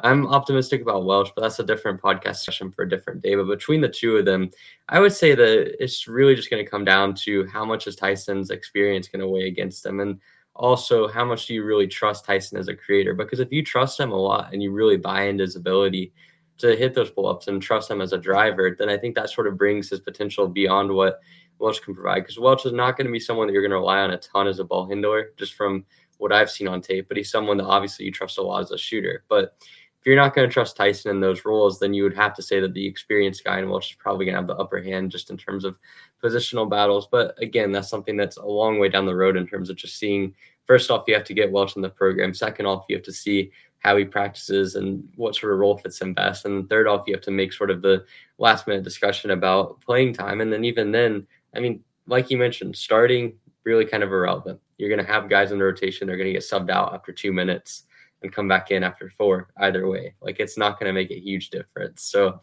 I'm 0.00 0.26
optimistic 0.26 0.82
about 0.82 1.04
Welch, 1.04 1.30
but 1.36 1.42
that's 1.42 1.60
a 1.60 1.64
different 1.64 2.02
podcast 2.02 2.38
session 2.38 2.72
for 2.72 2.82
a 2.82 2.88
different 2.88 3.22
day. 3.22 3.36
But 3.36 3.46
between 3.46 3.80
the 3.80 3.88
two 3.88 4.16
of 4.16 4.24
them, 4.24 4.50
I 4.88 4.98
would 4.98 5.12
say 5.12 5.36
that 5.36 5.80
it's 5.80 6.08
really 6.08 6.34
just 6.34 6.50
going 6.50 6.64
to 6.64 6.68
come 6.68 6.84
down 6.84 7.14
to 7.16 7.46
how 7.46 7.64
much 7.64 7.86
is 7.86 7.94
Tyson's 7.94 8.50
experience 8.50 9.06
going 9.06 9.20
to 9.20 9.28
weigh 9.28 9.46
against 9.46 9.84
them, 9.84 10.00
and 10.00 10.18
also 10.60 11.08
how 11.08 11.24
much 11.24 11.46
do 11.46 11.54
you 11.54 11.64
really 11.64 11.86
trust 11.86 12.26
Tyson 12.26 12.58
as 12.58 12.68
a 12.68 12.76
creator? 12.76 13.14
Because 13.14 13.40
if 13.40 13.50
you 13.50 13.64
trust 13.64 13.98
him 13.98 14.12
a 14.12 14.16
lot 14.16 14.52
and 14.52 14.62
you 14.62 14.70
really 14.72 14.98
buy 14.98 15.24
into 15.24 15.42
his 15.42 15.56
ability 15.56 16.12
to 16.58 16.76
hit 16.76 16.92
those 16.94 17.10
pull 17.10 17.26
ups 17.26 17.48
and 17.48 17.62
trust 17.62 17.90
him 17.90 18.02
as 18.02 18.12
a 18.12 18.18
driver, 18.18 18.76
then 18.78 18.90
I 18.90 18.98
think 18.98 19.14
that 19.14 19.30
sort 19.30 19.46
of 19.46 19.56
brings 19.56 19.88
his 19.88 20.00
potential 20.00 20.46
beyond 20.46 20.92
what 20.92 21.20
Welch 21.58 21.80
can 21.80 21.94
provide. 21.94 22.20
Because 22.20 22.38
Welch 22.38 22.66
is 22.66 22.74
not 22.74 22.98
going 22.98 23.06
to 23.06 23.12
be 23.12 23.18
someone 23.18 23.46
that 23.46 23.54
you're 23.54 23.62
going 23.62 23.70
to 23.70 23.76
rely 23.76 24.00
on 24.00 24.10
a 24.10 24.18
ton 24.18 24.46
as 24.46 24.58
a 24.58 24.64
ball 24.64 24.86
handler, 24.86 25.30
just 25.38 25.54
from 25.54 25.86
what 26.18 26.32
I've 26.32 26.50
seen 26.50 26.68
on 26.68 26.82
tape. 26.82 27.08
But 27.08 27.16
he's 27.16 27.30
someone 27.30 27.56
that 27.56 27.64
obviously 27.64 28.04
you 28.04 28.12
trust 28.12 28.36
a 28.36 28.42
lot 28.42 28.60
as 28.60 28.70
a 28.70 28.78
shooter. 28.78 29.24
But 29.30 29.54
if 30.00 30.06
you're 30.06 30.16
not 30.16 30.34
going 30.34 30.48
to 30.48 30.52
trust 30.52 30.76
Tyson 30.76 31.10
in 31.10 31.20
those 31.20 31.44
roles, 31.46 31.78
then 31.78 31.92
you 31.94 32.02
would 32.02 32.16
have 32.16 32.34
to 32.34 32.42
say 32.42 32.60
that 32.60 32.72
the 32.72 32.86
experienced 32.86 33.44
guy 33.44 33.58
in 33.58 33.68
Welch 33.68 33.90
is 33.90 33.96
probably 33.96 34.26
going 34.26 34.34
to 34.34 34.40
have 34.40 34.46
the 34.46 34.56
upper 34.56 34.82
hand 34.82 35.10
just 35.10 35.30
in 35.30 35.36
terms 35.36 35.64
of 35.64 35.78
positional 36.22 36.68
battles. 36.68 37.06
But 37.10 37.34
again, 37.42 37.72
that's 37.72 37.88
something 37.88 38.16
that's 38.16 38.38
a 38.38 38.44
long 38.44 38.78
way 38.78 38.88
down 38.90 39.06
the 39.06 39.16
road 39.16 39.36
in 39.38 39.46
terms 39.46 39.70
of 39.70 39.76
just 39.76 39.98
seeing. 39.98 40.34
First 40.66 40.90
off, 40.90 41.04
you 41.06 41.14
have 41.14 41.24
to 41.24 41.34
get 41.34 41.50
Welch 41.50 41.76
in 41.76 41.82
the 41.82 41.90
program. 41.90 42.32
Second 42.34 42.66
off, 42.66 42.84
you 42.88 42.96
have 42.96 43.04
to 43.04 43.12
see 43.12 43.50
how 43.80 43.96
he 43.96 44.04
practices 44.04 44.74
and 44.74 45.08
what 45.16 45.34
sort 45.34 45.52
of 45.52 45.58
role 45.58 45.78
fits 45.78 46.00
him 46.00 46.14
best. 46.14 46.44
And 46.44 46.68
third 46.68 46.86
off, 46.86 47.04
you 47.06 47.14
have 47.14 47.22
to 47.22 47.30
make 47.30 47.52
sort 47.52 47.70
of 47.70 47.82
the 47.82 48.04
last 48.38 48.66
minute 48.66 48.84
discussion 48.84 49.30
about 49.30 49.80
playing 49.80 50.12
time. 50.12 50.40
And 50.40 50.52
then 50.52 50.64
even 50.64 50.92
then, 50.92 51.26
I 51.56 51.60
mean, 51.60 51.82
like 52.06 52.30
you 52.30 52.36
mentioned, 52.36 52.76
starting 52.76 53.34
really 53.64 53.86
kind 53.86 54.02
of 54.02 54.12
irrelevant. 54.12 54.60
You're 54.78 54.90
going 54.90 55.04
to 55.04 55.12
have 55.12 55.30
guys 55.30 55.50
in 55.50 55.58
the 55.58 55.64
rotation. 55.64 56.06
They're 56.06 56.16
going 56.16 56.28
to 56.28 56.32
get 56.32 56.42
subbed 56.42 56.70
out 56.70 56.94
after 56.94 57.12
two 57.12 57.32
minutes 57.32 57.84
and 58.22 58.32
come 58.32 58.48
back 58.48 58.70
in 58.70 58.82
after 58.82 59.10
four 59.10 59.48
either 59.58 59.88
way 59.88 60.14
like 60.20 60.40
it's 60.40 60.58
not 60.58 60.78
going 60.78 60.88
to 60.88 60.92
make 60.92 61.10
a 61.10 61.18
huge 61.18 61.50
difference 61.50 62.02
so 62.02 62.40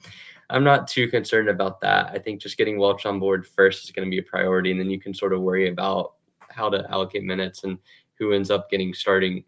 i'm 0.49 0.63
not 0.63 0.88
too 0.88 1.08
concerned 1.08 1.49
about 1.49 1.80
that 1.82 2.08
i 2.13 2.19
think 2.19 2.41
just 2.41 2.58
getting 2.58 2.77
welch 2.77 3.06
on 3.06 3.19
board 3.19 3.45
first 3.45 3.84
is 3.84 3.91
going 3.91 4.06
to 4.06 4.10
be 4.10 4.19
a 4.19 4.23
priority 4.23 4.71
and 4.71 4.80
then 4.80 4.89
you 4.89 4.99
can 4.99 5.13
sort 5.13 5.34
of 5.34 5.41
worry 5.41 5.69
about 5.69 6.13
how 6.49 6.69
to 6.69 6.89
allocate 6.89 7.23
minutes 7.23 7.63
and 7.63 7.77
who 8.19 8.34
ends 8.34 8.51
up 8.51 8.69
getting 8.69 8.93
starting 8.93 9.43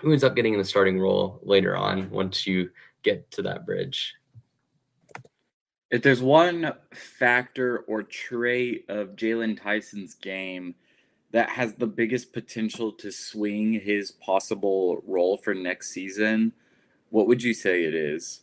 who 0.00 0.10
ends 0.10 0.24
up 0.24 0.34
getting 0.34 0.54
in 0.54 0.58
the 0.58 0.64
starting 0.64 0.98
role 0.98 1.40
later 1.42 1.76
on 1.76 2.10
once 2.10 2.46
you 2.46 2.70
get 3.02 3.30
to 3.30 3.42
that 3.42 3.64
bridge 3.64 4.14
if 5.94 6.02
there's 6.02 6.20
one 6.20 6.72
factor 6.92 7.84
or 7.86 8.02
trait 8.02 8.84
of 8.88 9.14
Jaylon 9.14 9.60
Tyson's 9.60 10.14
game 10.14 10.74
that 11.30 11.48
has 11.50 11.74
the 11.74 11.86
biggest 11.86 12.32
potential 12.32 12.90
to 12.92 13.12
swing 13.12 13.74
his 13.74 14.10
possible 14.10 15.02
role 15.06 15.36
for 15.36 15.54
next 15.54 15.90
season, 15.90 16.52
what 17.10 17.28
would 17.28 17.42
you 17.42 17.54
say 17.54 17.84
it 17.84 17.94
is? 17.94 18.40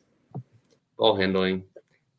Ball 0.97 1.17
handling. 1.17 1.63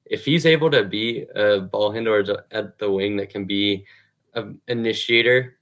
If 0.04 0.24
he's 0.26 0.44
able 0.44 0.70
to 0.70 0.84
be 0.84 1.24
a 1.34 1.60
ball 1.60 1.92
handler 1.92 2.24
at 2.50 2.78
the 2.78 2.90
wing 2.90 3.16
that 3.16 3.30
can 3.30 3.46
be 3.46 3.86
an 4.34 4.60
initiator 4.68 5.56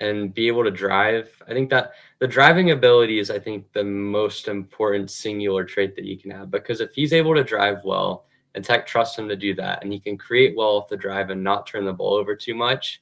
and 0.00 0.34
be 0.34 0.46
able 0.46 0.64
to 0.64 0.70
drive, 0.70 1.30
I 1.48 1.52
think 1.52 1.70
that 1.70 1.92
the 2.18 2.28
driving 2.28 2.70
ability 2.70 3.18
is, 3.18 3.30
I 3.30 3.38
think, 3.38 3.72
the 3.72 3.84
most 3.84 4.48
important 4.48 5.10
singular 5.10 5.64
trait 5.64 5.96
that 5.96 6.04
you 6.04 6.18
can 6.18 6.30
have 6.32 6.50
because 6.50 6.80
if 6.80 6.92
he's 6.94 7.12
able 7.12 7.34
to 7.34 7.44
drive 7.44 7.82
well 7.84 8.26
and 8.54 8.64
Tech 8.64 8.86
trusts 8.86 9.18
him 9.18 9.28
to 9.28 9.36
do 9.36 9.54
that 9.54 9.82
and 9.82 9.92
he 9.92 10.00
can 10.00 10.18
create 10.18 10.56
well 10.56 10.76
off 10.76 10.88
the 10.88 10.96
drive 10.96 11.30
and 11.30 11.42
not 11.42 11.66
turn 11.66 11.84
the 11.84 11.92
ball 11.92 12.14
over 12.14 12.36
too 12.36 12.54
much, 12.54 13.00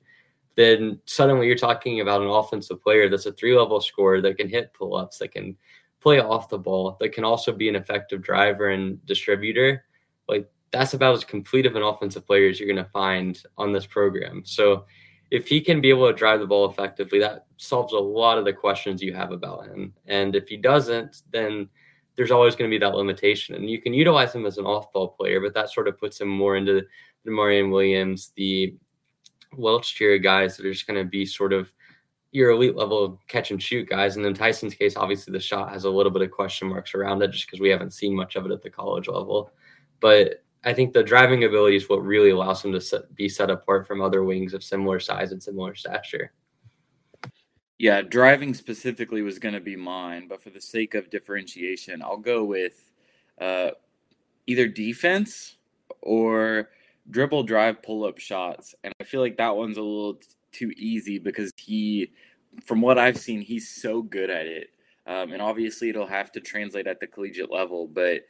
then 0.56 1.00
suddenly 1.06 1.46
you're 1.46 1.56
talking 1.56 2.00
about 2.00 2.22
an 2.22 2.28
offensive 2.28 2.82
player 2.82 3.08
that's 3.08 3.26
a 3.26 3.32
three 3.32 3.56
level 3.56 3.80
scorer 3.80 4.20
that 4.20 4.38
can 4.38 4.48
hit 4.48 4.72
pull 4.72 4.94
ups, 4.96 5.18
that 5.18 5.32
can 5.32 5.56
play 6.00 6.20
off 6.20 6.48
the 6.48 6.58
ball, 6.58 6.96
that 7.00 7.12
can 7.12 7.24
also 7.24 7.52
be 7.52 7.68
an 7.68 7.76
effective 7.76 8.22
driver 8.22 8.68
and 8.68 9.04
distributor. 9.06 9.84
Like 10.28 10.48
that's 10.70 10.94
about 10.94 11.14
as 11.14 11.24
complete 11.24 11.66
of 11.66 11.76
an 11.76 11.82
offensive 11.82 12.26
player 12.26 12.48
as 12.48 12.60
you're 12.60 12.72
going 12.72 12.84
to 12.84 12.90
find 12.90 13.42
on 13.56 13.72
this 13.72 13.86
program. 13.86 14.42
So 14.44 14.84
if 15.34 15.48
he 15.48 15.60
can 15.60 15.80
be 15.80 15.88
able 15.90 16.06
to 16.06 16.16
drive 16.16 16.38
the 16.38 16.46
ball 16.46 16.70
effectively, 16.70 17.18
that 17.18 17.46
solves 17.56 17.92
a 17.92 17.98
lot 17.98 18.38
of 18.38 18.44
the 18.44 18.52
questions 18.52 19.02
you 19.02 19.12
have 19.12 19.32
about 19.32 19.66
him. 19.66 19.92
And 20.06 20.36
if 20.36 20.46
he 20.46 20.56
doesn't, 20.56 21.22
then 21.32 21.68
there's 22.14 22.30
always 22.30 22.54
going 22.54 22.70
to 22.70 22.74
be 22.74 22.78
that 22.78 22.94
limitation. 22.94 23.56
And 23.56 23.68
you 23.68 23.82
can 23.82 23.92
utilize 23.92 24.32
him 24.32 24.46
as 24.46 24.58
an 24.58 24.64
off 24.64 24.92
ball 24.92 25.08
player, 25.08 25.40
but 25.40 25.52
that 25.54 25.72
sort 25.72 25.88
of 25.88 25.98
puts 25.98 26.20
him 26.20 26.28
more 26.28 26.54
into 26.56 26.82
the 27.24 27.30
Marion 27.32 27.72
Williams, 27.72 28.30
the 28.36 28.76
Welch 29.56 29.98
tier 29.98 30.18
guys 30.18 30.56
that 30.56 30.66
are 30.66 30.72
just 30.72 30.86
going 30.86 31.02
to 31.04 31.10
be 31.10 31.26
sort 31.26 31.52
of 31.52 31.72
your 32.30 32.50
elite 32.50 32.76
level 32.76 33.20
catch 33.26 33.50
and 33.50 33.60
shoot 33.60 33.88
guys. 33.88 34.14
And 34.14 34.24
in 34.24 34.34
Tyson's 34.34 34.74
case, 34.74 34.96
obviously 34.96 35.32
the 35.32 35.40
shot 35.40 35.72
has 35.72 35.82
a 35.82 35.90
little 35.90 36.12
bit 36.12 36.22
of 36.22 36.30
question 36.30 36.68
marks 36.68 36.94
around 36.94 37.22
it 37.22 37.32
just 37.32 37.46
because 37.46 37.58
we 37.58 37.70
haven't 37.70 37.92
seen 37.92 38.14
much 38.14 38.36
of 38.36 38.46
it 38.46 38.52
at 38.52 38.62
the 38.62 38.70
college 38.70 39.08
level. 39.08 39.50
But 39.98 40.43
I 40.64 40.72
think 40.72 40.92
the 40.92 41.02
driving 41.02 41.44
ability 41.44 41.76
is 41.76 41.88
what 41.88 42.02
really 42.02 42.30
allows 42.30 42.64
him 42.64 42.72
to 42.72 42.80
set, 42.80 43.14
be 43.14 43.28
set 43.28 43.50
apart 43.50 43.86
from 43.86 44.00
other 44.00 44.24
wings 44.24 44.54
of 44.54 44.64
similar 44.64 44.98
size 44.98 45.32
and 45.32 45.42
similar 45.42 45.74
stature. 45.74 46.32
Yeah, 47.78 48.02
driving 48.02 48.54
specifically 48.54 49.22
was 49.22 49.38
going 49.38 49.54
to 49.54 49.60
be 49.60 49.76
mine, 49.76 50.26
but 50.28 50.42
for 50.42 50.50
the 50.50 50.60
sake 50.60 50.94
of 50.94 51.10
differentiation, 51.10 52.02
I'll 52.02 52.16
go 52.16 52.44
with 52.44 52.90
uh, 53.40 53.70
either 54.46 54.68
defense 54.68 55.56
or 56.00 56.70
dribble 57.10 57.42
drive 57.42 57.82
pull 57.82 58.04
up 58.04 58.18
shots 58.18 58.74
and 58.82 58.94
i 59.00 59.04
feel 59.04 59.20
like 59.20 59.36
that 59.36 59.54
one's 59.54 59.76
a 59.76 59.82
little 59.82 60.14
t- 60.14 60.26
too 60.52 60.72
easy 60.76 61.18
because 61.18 61.52
he 61.56 62.10
from 62.64 62.80
what 62.80 62.98
i've 62.98 63.18
seen 63.18 63.40
he's 63.40 63.68
so 63.68 64.02
good 64.02 64.30
at 64.30 64.46
it 64.46 64.70
um, 65.06 65.32
and 65.32 65.42
obviously 65.42 65.90
it'll 65.90 66.06
have 66.06 66.32
to 66.32 66.40
translate 66.40 66.86
at 66.86 67.00
the 67.00 67.06
collegiate 67.06 67.50
level 67.50 67.86
but 67.86 68.22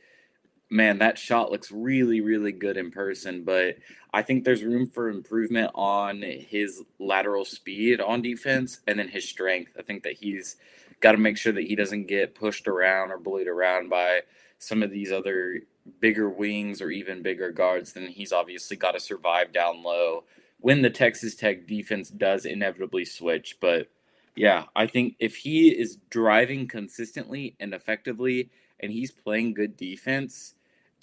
man 0.75 0.99
that 0.99 1.19
shot 1.19 1.53
looks 1.53 1.71
really 1.71 2.21
really 2.21 2.53
good 2.53 2.77
in 2.77 2.91
person 2.91 3.45
but 3.45 3.77
i 4.13 4.21
think 4.23 4.45
there's 4.45 4.63
room 4.65 4.87
for 4.87 5.09
improvement 5.09 5.71
on 5.75 6.23
his 6.23 6.83
lateral 6.99 7.45
speed 7.45 8.01
on 8.01 8.21
defense 8.21 8.81
and 8.87 8.99
then 8.99 9.09
his 9.09 9.29
strength 9.29 9.73
i 9.79 9.83
think 9.83 10.03
that 10.03 10.15
he's 10.15 10.57
got 11.01 11.13
to 11.13 11.19
make 11.19 11.37
sure 11.37 11.53
that 11.53 11.65
he 11.67 11.77
doesn't 11.77 12.07
get 12.07 12.35
pushed 12.35 12.67
around 12.67 13.11
or 13.11 13.19
bullied 13.19 13.47
around 13.47 13.89
by 13.89 14.21
some 14.59 14.83
of 14.83 14.91
these 14.91 15.13
other 15.13 15.61
bigger 16.01 16.29
wings 16.29 16.81
or 16.81 16.91
even 16.91 17.23
bigger 17.23 17.51
guards, 17.51 17.93
then 17.93 18.07
he's 18.07 18.33
obviously 18.33 18.77
got 18.77 18.93
to 18.93 19.01
survive 19.01 19.53
down 19.53 19.83
low 19.83 20.25
when 20.61 20.83
the 20.83 20.91
Texas 20.91 21.35
Tech 21.35 21.67
defense 21.67 22.09
does 22.09 22.47
inevitably 22.47 23.05
switch. 23.05 23.59
But 23.61 23.89
yeah, 24.35 24.65
I 24.75 24.87
think 24.87 25.17
if 25.19 25.37
he 25.37 25.69
is 25.69 25.99
driving 26.09 26.67
consistently 26.67 27.55
and 27.61 27.75
effectively 27.75 28.51
and 28.81 28.91
he's 28.91 29.11
playing 29.11 29.55
good 29.55 29.77
defense, 29.77 30.54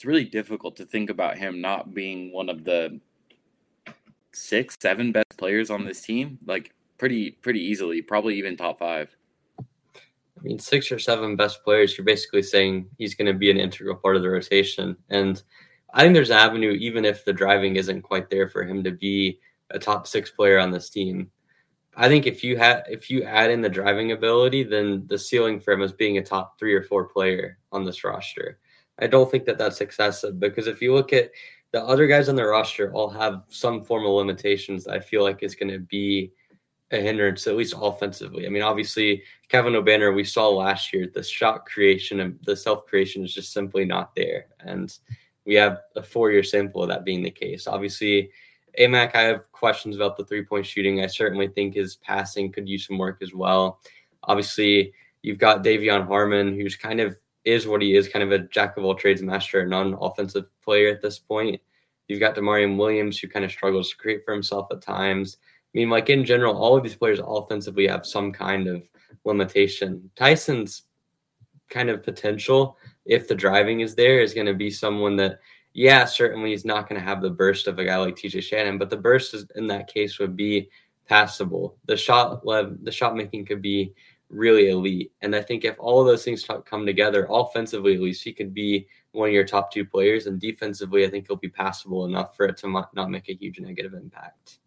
it's 0.01 0.05
really 0.07 0.25
difficult 0.25 0.75
to 0.75 0.83
think 0.83 1.11
about 1.11 1.37
him 1.37 1.61
not 1.61 1.93
being 1.93 2.33
one 2.33 2.49
of 2.49 2.63
the 2.63 2.99
six, 4.33 4.75
seven 4.81 5.11
best 5.11 5.37
players 5.37 5.69
on 5.69 5.85
this 5.85 6.01
team. 6.01 6.39
Like 6.47 6.73
pretty 6.97 7.29
pretty 7.29 7.59
easily, 7.59 8.01
probably 8.01 8.35
even 8.39 8.57
top 8.57 8.79
five. 8.79 9.15
I 9.59 10.41
mean, 10.41 10.57
six 10.57 10.91
or 10.91 10.97
seven 10.97 11.35
best 11.35 11.63
players, 11.63 11.95
you're 11.95 12.03
basically 12.03 12.41
saying 12.41 12.87
he's 12.97 13.13
going 13.13 13.31
to 13.31 13.37
be 13.37 13.51
an 13.51 13.59
integral 13.59 13.95
part 13.95 14.15
of 14.15 14.23
the 14.23 14.29
rotation. 14.31 14.97
And 15.11 15.43
I 15.93 16.01
think 16.01 16.15
there's 16.15 16.31
an 16.31 16.37
avenue, 16.37 16.71
even 16.71 17.05
if 17.05 17.23
the 17.23 17.31
driving 17.31 17.75
isn't 17.75 18.01
quite 18.01 18.27
there 18.31 18.49
for 18.49 18.63
him 18.63 18.83
to 18.83 18.91
be 18.91 19.39
a 19.69 19.77
top 19.77 20.07
six 20.07 20.31
player 20.31 20.57
on 20.57 20.71
this 20.71 20.89
team. 20.89 21.29
I 21.95 22.07
think 22.07 22.25
if 22.25 22.43
you 22.43 22.57
have 22.57 22.85
if 22.89 23.11
you 23.11 23.21
add 23.21 23.51
in 23.51 23.61
the 23.61 23.69
driving 23.69 24.13
ability, 24.13 24.63
then 24.63 25.05
the 25.05 25.19
ceiling 25.19 25.59
for 25.59 25.73
him 25.73 25.83
is 25.83 25.93
being 25.93 26.17
a 26.17 26.23
top 26.23 26.57
three 26.57 26.73
or 26.73 26.81
four 26.81 27.05
player 27.05 27.59
on 27.71 27.85
this 27.85 28.03
roster. 28.03 28.57
I 28.99 29.07
don't 29.07 29.29
think 29.29 29.45
that 29.45 29.57
that's 29.57 29.81
excessive 29.81 30.39
because 30.39 30.67
if 30.67 30.81
you 30.81 30.93
look 30.93 31.13
at 31.13 31.31
the 31.71 31.83
other 31.83 32.07
guys 32.07 32.29
on 32.29 32.35
the 32.35 32.45
roster, 32.45 32.93
all 32.93 33.09
have 33.09 33.43
some 33.47 33.83
form 33.83 34.05
of 34.05 34.11
limitations. 34.11 34.87
I 34.87 34.99
feel 34.99 35.23
like 35.23 35.41
is 35.41 35.55
going 35.55 35.71
to 35.71 35.79
be 35.79 36.31
a 36.91 36.97
hindrance, 36.97 37.47
at 37.47 37.55
least 37.55 37.73
offensively. 37.79 38.45
I 38.45 38.49
mean, 38.49 38.61
obviously, 38.61 39.23
Kevin 39.47 39.73
Obanor, 39.73 40.13
we 40.13 40.25
saw 40.25 40.49
last 40.49 40.93
year, 40.93 41.09
the 41.11 41.23
shot 41.23 41.65
creation 41.65 42.19
and 42.19 42.37
the 42.43 42.55
self 42.55 42.85
creation 42.85 43.23
is 43.23 43.33
just 43.33 43.53
simply 43.53 43.85
not 43.85 44.13
there. 44.15 44.47
And 44.59 44.95
we 45.45 45.55
have 45.55 45.79
a 45.95 46.03
four 46.03 46.31
year 46.31 46.43
sample 46.43 46.83
of 46.83 46.89
that 46.89 47.05
being 47.05 47.23
the 47.23 47.31
case. 47.31 47.67
Obviously, 47.67 48.29
Aimaq, 48.79 49.15
I 49.15 49.21
have 49.21 49.51
questions 49.51 49.95
about 49.95 50.17
the 50.17 50.25
three 50.25 50.43
point 50.43 50.65
shooting. 50.65 51.01
I 51.01 51.07
certainly 51.07 51.47
think 51.47 51.73
his 51.73 51.95
passing 51.97 52.51
could 52.51 52.67
use 52.67 52.87
some 52.87 52.97
work 52.97 53.19
as 53.21 53.33
well. 53.33 53.79
Obviously, 54.23 54.93
you've 55.23 55.39
got 55.39 55.63
De'Vion 55.63 56.05
Harmon, 56.05 56.55
who's 56.55 56.75
kind 56.75 56.99
of 56.99 57.17
is 57.45 57.67
what 57.67 57.81
he 57.81 57.95
is, 57.95 58.07
kind 58.07 58.23
of 58.23 58.31
a 58.31 58.47
jack 58.47 58.77
of 58.77 58.83
all 58.83 58.95
trades 58.95 59.21
master, 59.21 59.65
non 59.65 59.97
offensive 59.99 60.45
player 60.63 60.89
at 60.89 61.01
this 61.01 61.19
point. 61.19 61.59
You've 62.07 62.19
got 62.19 62.35
Demarion 62.35 62.77
Williams, 62.77 63.19
who 63.19 63.27
kind 63.27 63.45
of 63.45 63.51
struggles 63.51 63.89
to 63.89 63.97
create 63.97 64.23
for 64.25 64.33
himself 64.33 64.67
at 64.71 64.81
times. 64.81 65.37
I 65.73 65.77
mean, 65.77 65.89
like 65.89 66.09
in 66.09 66.25
general, 66.25 66.57
all 66.57 66.75
of 66.75 66.83
these 66.83 66.95
players 66.95 67.21
offensively 67.23 67.87
have 67.87 68.05
some 68.05 68.31
kind 68.31 68.67
of 68.67 68.83
limitation. 69.23 70.09
Tyson's 70.15 70.83
kind 71.69 71.89
of 71.89 72.03
potential, 72.03 72.77
if 73.05 73.27
the 73.27 73.35
driving 73.35 73.79
is 73.79 73.95
there, 73.95 74.19
is 74.19 74.33
going 74.33 74.47
to 74.47 74.53
be 74.53 74.69
someone 74.69 75.15
that, 75.15 75.39
yeah, 75.73 76.03
certainly 76.03 76.49
he's 76.49 76.65
not 76.65 76.89
going 76.89 76.99
to 76.99 77.07
have 77.07 77.21
the 77.21 77.29
burst 77.29 77.67
of 77.67 77.79
a 77.79 77.85
guy 77.85 77.95
like 77.95 78.17
TJ 78.17 78.43
Shannon, 78.43 78.77
but 78.77 78.89
the 78.89 78.97
burst 78.97 79.33
is, 79.33 79.45
in 79.55 79.67
that 79.67 79.87
case 79.87 80.19
would 80.19 80.35
be 80.35 80.69
passable. 81.07 81.77
The 81.85 81.95
shot 81.97 82.43
the 82.43 82.91
shot 82.91 83.15
making 83.15 83.45
could 83.45 83.61
be 83.61 83.93
really 84.31 84.69
elite. 84.69 85.11
And 85.21 85.35
I 85.35 85.41
think 85.41 85.65
if 85.65 85.75
all 85.77 85.99
of 86.01 86.07
those 86.07 86.23
things 86.23 86.47
come 86.65 86.85
together, 86.85 87.27
offensively 87.29 87.95
at 87.95 88.01
least, 88.01 88.23
he 88.23 88.33
could 88.33 88.53
be 88.53 88.87
one 89.11 89.27
of 89.27 89.33
your 89.33 89.45
top 89.45 89.71
two 89.71 89.85
players, 89.85 90.25
and 90.25 90.39
defensively, 90.39 91.05
I 91.05 91.09
think 91.09 91.27
he'll 91.27 91.35
be 91.35 91.49
passable 91.49 92.05
enough 92.05 92.35
for 92.37 92.45
it 92.45 92.57
to 92.57 92.69
not 92.69 93.09
make 93.09 93.29
a 93.29 93.35
huge 93.35 93.59
negative 93.59 93.93
impact. 93.93 94.59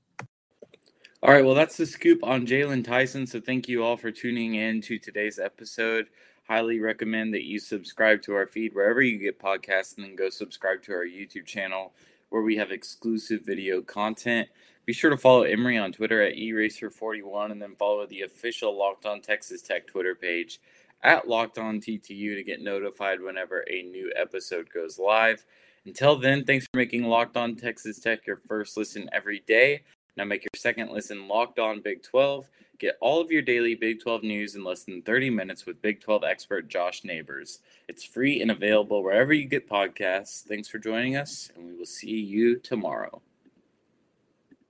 All 1.22 1.32
right, 1.32 1.44
well, 1.44 1.54
that's 1.54 1.78
the 1.78 1.86
scoop 1.86 2.22
on 2.22 2.46
Jaylon 2.46 2.84
Tyson. 2.84 3.26
So 3.26 3.40
thank 3.40 3.66
you 3.66 3.82
all 3.82 3.96
for 3.96 4.10
tuning 4.10 4.56
in 4.56 4.82
to 4.82 4.98
today's 4.98 5.38
episode. 5.38 6.08
Highly 6.46 6.80
recommend 6.80 7.32
that 7.32 7.44
you 7.44 7.58
subscribe 7.58 8.20
to 8.22 8.34
our 8.34 8.46
feed 8.46 8.74
wherever 8.74 9.00
you 9.00 9.18
get 9.18 9.40
podcasts, 9.40 9.96
and 9.96 10.04
then 10.04 10.14
go 10.14 10.28
subscribe 10.28 10.82
to 10.82 10.92
our 10.92 11.06
YouTube 11.06 11.46
channel 11.46 11.94
where 12.34 12.42
we 12.42 12.56
have 12.56 12.72
exclusive 12.72 13.42
video 13.42 13.80
content. 13.80 14.48
Be 14.86 14.92
sure 14.92 15.10
to 15.10 15.16
follow 15.16 15.44
Emory 15.44 15.78
on 15.78 15.92
Twitter 15.92 16.20
at 16.20 16.34
eracer41 16.34 17.52
and 17.52 17.62
then 17.62 17.76
follow 17.76 18.06
the 18.06 18.22
official 18.22 18.76
Locked 18.76 19.06
On 19.06 19.20
Texas 19.20 19.62
Tech 19.62 19.86
Twitter 19.86 20.16
page 20.16 20.58
at 21.04 21.28
Locked 21.28 21.58
On 21.58 21.80
TTU 21.80 22.34
to 22.34 22.42
get 22.42 22.60
notified 22.60 23.20
whenever 23.20 23.64
a 23.70 23.82
new 23.82 24.12
episode 24.16 24.68
goes 24.74 24.98
live. 24.98 25.46
Until 25.86 26.16
then, 26.16 26.42
thanks 26.42 26.66
for 26.66 26.76
making 26.76 27.04
Locked 27.04 27.36
On 27.36 27.54
Texas 27.54 28.00
Tech 28.00 28.26
your 28.26 28.40
first 28.48 28.76
listen 28.76 29.08
every 29.12 29.44
day. 29.46 29.84
Now 30.16 30.24
make 30.24 30.44
your 30.44 30.50
second 30.54 30.90
listen 30.90 31.26
Locked 31.26 31.58
On 31.58 31.80
Big 31.80 32.02
12. 32.02 32.48
Get 32.78 32.96
all 33.00 33.20
of 33.20 33.30
your 33.30 33.42
daily 33.42 33.74
Big 33.74 34.00
12 34.00 34.22
news 34.22 34.54
in 34.54 34.62
less 34.62 34.84
than 34.84 35.02
30 35.02 35.30
minutes 35.30 35.66
with 35.66 35.82
Big 35.82 36.00
12 36.00 36.22
expert 36.22 36.68
Josh 36.68 37.02
Neighbors. 37.02 37.60
It's 37.88 38.04
free 38.04 38.40
and 38.40 38.50
available 38.50 39.02
wherever 39.02 39.32
you 39.32 39.46
get 39.46 39.68
podcasts. 39.68 40.42
Thanks 40.42 40.68
for 40.68 40.78
joining 40.78 41.16
us, 41.16 41.50
and 41.56 41.66
we 41.66 41.74
will 41.74 41.86
see 41.86 42.20
you 42.20 42.58
tomorrow. 42.58 43.22